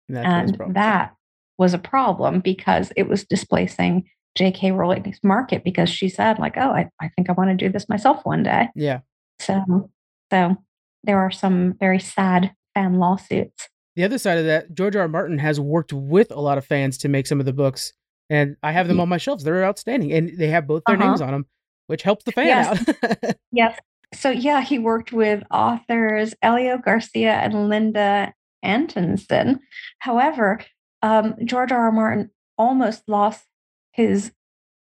[0.07, 0.73] And that was a and problem.
[0.73, 1.15] that
[1.57, 4.71] was a problem because it was displacing J.K.
[4.71, 7.89] Rowling's market because she said, like, oh, I, I think I want to do this
[7.89, 8.69] myself one day.
[8.75, 8.99] yeah.
[9.39, 9.89] So,
[10.31, 10.55] so
[11.03, 13.67] there are some very sad fan lawsuits.
[13.95, 15.01] The other side of that, George R.
[15.03, 15.07] R.
[15.07, 17.91] Martin has worked with a lot of fans to make some of the books,
[18.29, 19.43] and I have them on my shelves.
[19.43, 21.07] They're outstanding, and they have both their Uh-huh.
[21.07, 21.45] names on them,
[21.87, 22.89] which helps the fan Yes.
[23.13, 23.35] out.
[23.51, 23.77] Yes.
[24.13, 28.33] So yeah, he worked with authors Elio Garcia and Linda
[28.63, 29.59] Antonsson.
[29.99, 30.59] However,
[31.01, 31.85] um, George R.
[31.85, 31.91] R.
[31.91, 33.45] Martin almost lost
[33.91, 34.31] his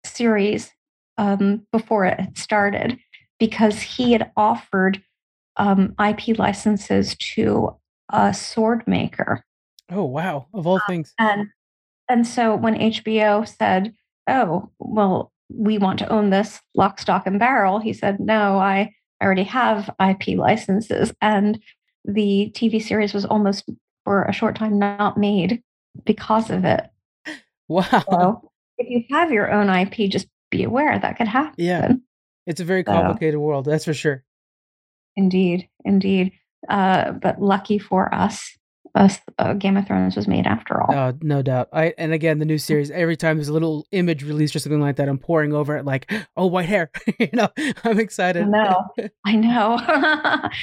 [0.05, 0.73] series
[1.19, 2.99] um, before it had started
[3.39, 5.03] because he had offered
[5.57, 7.77] um, IP licenses to
[8.11, 9.45] a sword maker.
[9.91, 10.47] oh wow!
[10.55, 11.49] Of all things, And
[12.09, 13.95] and so when HBO said,
[14.27, 18.95] "Oh, well, we want to own this lock, stock, and barrel," he said, "No, I
[19.23, 21.61] already have IP licenses." And
[22.05, 23.69] the TV series was almost
[24.05, 25.63] for a short time not made
[26.05, 26.85] because of it.
[27.69, 27.85] wow!
[28.11, 31.55] So if you have your own IP, just be aware that could happen.
[31.57, 31.93] Yeah.
[32.47, 34.25] It's a very So- complicated world, that's for sure.
[35.17, 36.33] Indeed, indeed.
[36.69, 38.57] Uh, but lucky for us,
[38.95, 40.95] us uh, Game of Thrones was made after all.
[40.95, 41.69] Uh, no doubt.
[41.73, 42.91] I and again, the new series.
[42.91, 45.85] Every time there's a little image released or something like that, I'm pouring over it
[45.87, 46.91] like, oh, white hair.
[47.19, 47.49] you know,
[47.85, 48.43] I'm excited.
[48.47, 48.87] I know.
[49.25, 49.77] I know.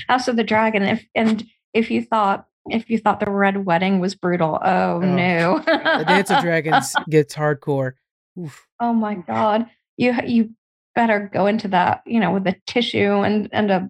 [0.07, 0.84] House of the Dragon.
[0.84, 4.99] If and if you thought if you thought the Red Wedding was brutal, oh, Oh,
[4.99, 5.59] no.
[5.65, 7.93] the Dance of Dragons gets hardcore.
[8.39, 8.67] Oof.
[8.80, 9.65] oh my God.
[9.97, 10.51] You you
[10.93, 13.89] better go into that, you know, with a tissue and and a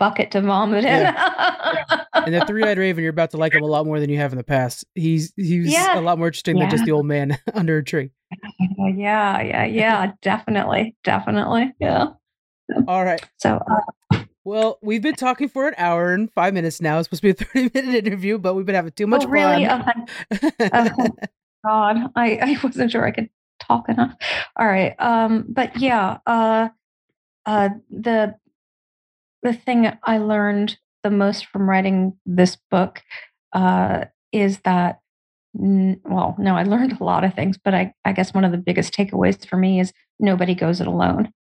[0.00, 1.14] bucket to vomit in.
[2.12, 4.32] And the three-eyed raven, you're about to like him a lot more than you have
[4.32, 4.84] in the past.
[4.94, 5.98] He's he's Yeah.
[5.98, 8.10] a lot more interesting than just the old man under a tree.
[8.78, 10.12] yeah, yeah, yeah.
[10.20, 11.72] Definitely, definitely.
[11.78, 12.08] Yeah.
[12.88, 13.24] All right.
[13.38, 13.62] So
[14.12, 16.98] uh, Well, we've been talking for an hour and five minutes now.
[16.98, 19.28] It's supposed to be a 30 minute interview, but we've been having too much oh,
[19.28, 19.64] really?
[19.64, 20.06] fun.
[20.32, 21.08] Oh, thank Oh,
[21.64, 23.30] God, I, I wasn't sure I could
[23.60, 24.14] talk enough.
[24.56, 24.94] All right.
[24.98, 26.68] Um, but yeah, uh,
[27.46, 28.34] uh, the
[29.42, 33.02] the thing I learned the most from writing this book
[33.52, 35.00] uh, is that
[35.58, 38.52] n- well, no, I learned a lot of things, but I, I guess one of
[38.52, 41.32] the biggest takeaways for me is nobody goes it alone.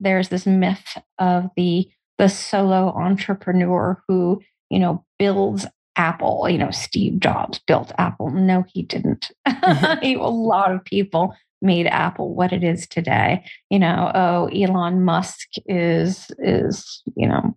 [0.00, 1.88] There's this myth of the
[2.18, 4.40] the solo entrepreneur who
[4.70, 6.48] you know builds Apple.
[6.48, 8.30] You know, Steve Jobs built Apple.
[8.30, 9.30] No, he didn't.
[9.46, 13.44] a lot of people made Apple what it is today.
[13.70, 17.56] You know, oh, Elon Musk is is you know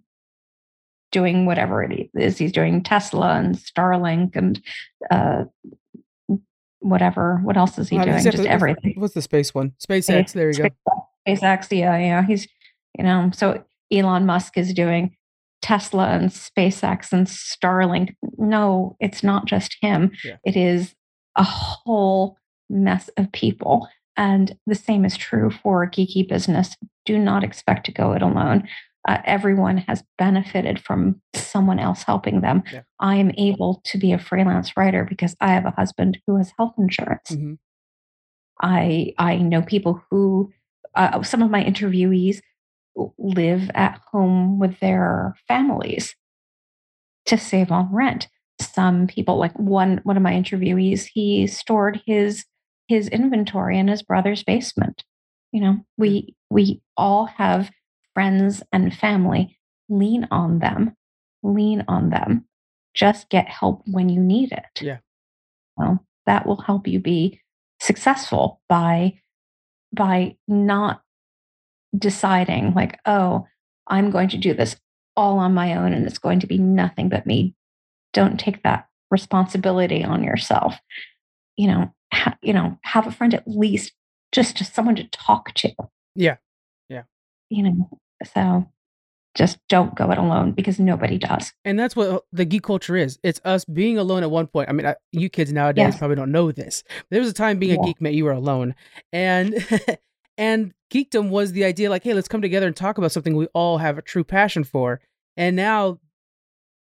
[1.12, 4.62] doing whatever it is he's doing, Tesla and Starlink and
[5.10, 5.43] uh,
[6.80, 7.39] whatever.
[7.43, 8.24] What else is he Uh, doing?
[8.24, 8.93] Just everything.
[8.97, 9.74] What's the space one?
[9.86, 10.34] SpaceX.
[10.34, 10.70] There you go.
[11.28, 12.26] SpaceX, yeah, yeah.
[12.26, 12.47] He's,
[12.97, 15.16] you know, so Elon Musk is doing
[15.62, 18.16] Tesla and SpaceX and Starlink.
[18.38, 20.12] No, it's not just him.
[20.24, 20.38] Yeah.
[20.43, 20.95] It is
[21.36, 22.38] a whole
[22.72, 23.88] mess of people.
[24.17, 26.76] And the same is true for geeky business.
[27.05, 28.67] Do not expect to go it alone.
[29.07, 32.61] uh, everyone has benefited from someone else helping them.
[32.72, 32.82] Yeah.
[32.99, 36.51] I am able to be a freelance writer because I have a husband who has
[36.57, 37.30] health insurance.
[37.30, 37.53] hmm
[38.61, 40.51] I I know people who
[40.95, 42.41] uh, some of my interviewees
[43.17, 46.15] live at home with their families
[47.26, 48.28] to save on rent.
[48.61, 52.45] Some people, like one one of my interviewees, he stored his
[52.91, 55.03] his inventory in his brother's basement.
[55.53, 56.35] You know, we mm.
[56.49, 57.71] we all have
[58.13, 59.57] friends and family.
[59.89, 60.95] Lean on them.
[61.41, 62.45] Lean on them.
[62.93, 64.81] Just get help when you need it.
[64.81, 64.97] Yeah.
[65.77, 67.39] Well, that will help you be
[67.79, 69.19] successful by
[69.95, 71.01] by not
[71.97, 73.47] deciding like, oh,
[73.87, 74.75] I'm going to do this
[75.15, 77.55] all on my own and it's going to be nothing but me.
[78.13, 80.75] Don't take that responsibility on yourself.
[81.57, 83.93] You know, ha- you know, have a friend at least
[84.32, 85.72] just just someone to talk to.
[86.16, 86.38] Yeah.
[86.89, 87.03] Yeah.
[87.49, 87.89] You know,
[88.34, 88.70] so
[89.36, 91.53] just don't go it alone because nobody does.
[91.64, 93.18] And that's what uh, the geek culture is.
[93.24, 94.68] It's us being alone at one point.
[94.70, 95.97] I mean, I, you kids nowadays Yes.
[95.97, 96.84] probably don't know this.
[97.09, 98.76] There was a time being a geek meant you were alone,
[99.14, 99.55] and
[100.38, 103.47] and geekdom was the idea like, hey, let's come together and talk about something we
[103.47, 104.99] all have a true passion for.
[105.38, 105.99] And now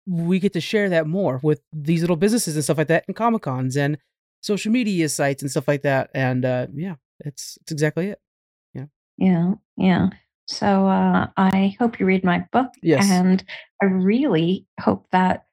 [0.06, 3.16] we get to share that more with these little businesses and stuff like that, and
[3.16, 3.98] comic cons and
[4.46, 6.10] social media sites and stuff like that.
[6.14, 8.20] And uh, yeah, it's it's exactly it.
[8.72, 8.86] Yeah.
[9.18, 10.08] Yeah, yeah.
[10.46, 13.10] So uh, I hope you read my book, Yes.
[13.10, 13.42] and
[13.82, 15.46] I really hope that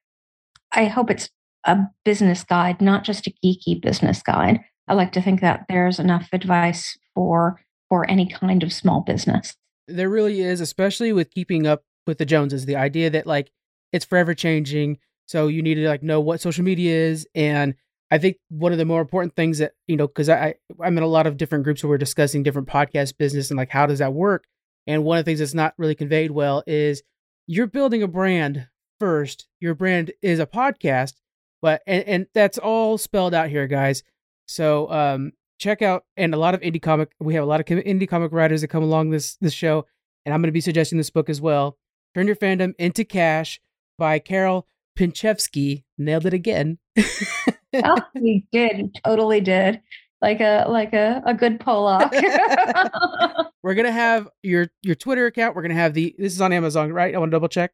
[0.71, 1.29] I hope it's
[1.65, 4.59] a business guide, not just a geeky business guide.
[4.87, 9.55] I like to think that there's enough advice for for any kind of small business.
[9.87, 12.65] There really is, especially with keeping up with the Joneses.
[12.65, 13.51] The idea that like
[13.91, 17.27] it's forever changing, so you need to like know what social media is.
[17.33, 17.73] And
[18.13, 21.03] I think one of the more important things that you know, because I, I'm in
[21.03, 23.97] a lot of different groups where we're discussing different podcast business and like how does
[23.97, 24.45] that work.
[24.85, 27.01] And one of the things that's not really conveyed well is
[27.47, 28.67] you're building a brand
[28.99, 29.47] first.
[29.59, 31.15] Your brand is a podcast,
[31.59, 34.03] but and, and that's all spelled out here, guys.
[34.47, 37.15] So um, check out and a lot of indie comic.
[37.19, 39.87] We have a lot of indie comic writers that come along this this show,
[40.23, 41.79] and I'm going to be suggesting this book as well.
[42.13, 43.59] Turn Your Fandom into Cash
[43.97, 45.83] by Carol Pinchefsky.
[45.97, 46.77] Nailed it again.
[46.97, 47.97] oh,
[48.51, 49.81] did, totally did,
[50.21, 52.11] like a like a a good Pollock.
[53.63, 55.55] We're gonna have your your Twitter account.
[55.55, 57.13] We're gonna have the this is on Amazon, right?
[57.13, 57.73] I want to double check.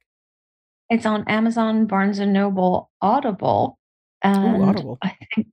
[0.89, 3.78] it's on Amazon, Barnes and Noble, Audible,
[4.22, 4.97] and Audible.
[5.01, 5.47] I think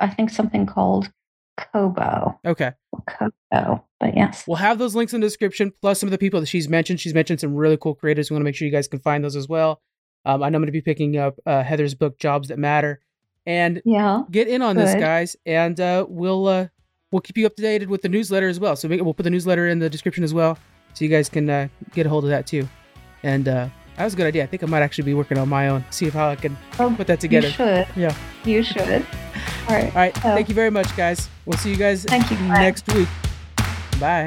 [0.00, 1.10] I think something called
[1.56, 2.38] Kobo.
[2.46, 2.72] Okay,
[3.08, 4.44] Kobo, but yes.
[4.46, 5.72] we'll have those links in the description.
[5.80, 7.00] Plus some of the people that she's mentioned.
[7.00, 8.30] She's mentioned some really cool creators.
[8.30, 9.80] We want to make sure you guys can find those as well.
[10.28, 13.00] Um, I know I'm gonna be picking up uh, Heather's book, Jobs That Matter,
[13.46, 14.22] and Yeah.
[14.30, 16.66] get in on this, guys, and uh, we'll uh,
[17.10, 18.76] we'll keep you updated with the newsletter as well.
[18.76, 20.58] So we- we'll put the newsletter in the description as well,
[20.92, 22.68] so you guys can uh, get a hold of that too.
[23.22, 24.42] And uh, that was a good idea.
[24.42, 25.82] I think I might actually be working on my own.
[25.90, 27.46] See if how I can Oh, put that together.
[27.48, 27.86] You should.
[27.96, 28.14] Yeah.
[28.44, 29.06] You should.
[29.68, 29.86] All right.
[29.94, 30.14] All right.
[30.18, 31.28] Thank you very much, guys.
[31.46, 32.36] We'll see you guys Thank you.
[32.48, 33.08] Next week.
[33.98, 34.26] Bye.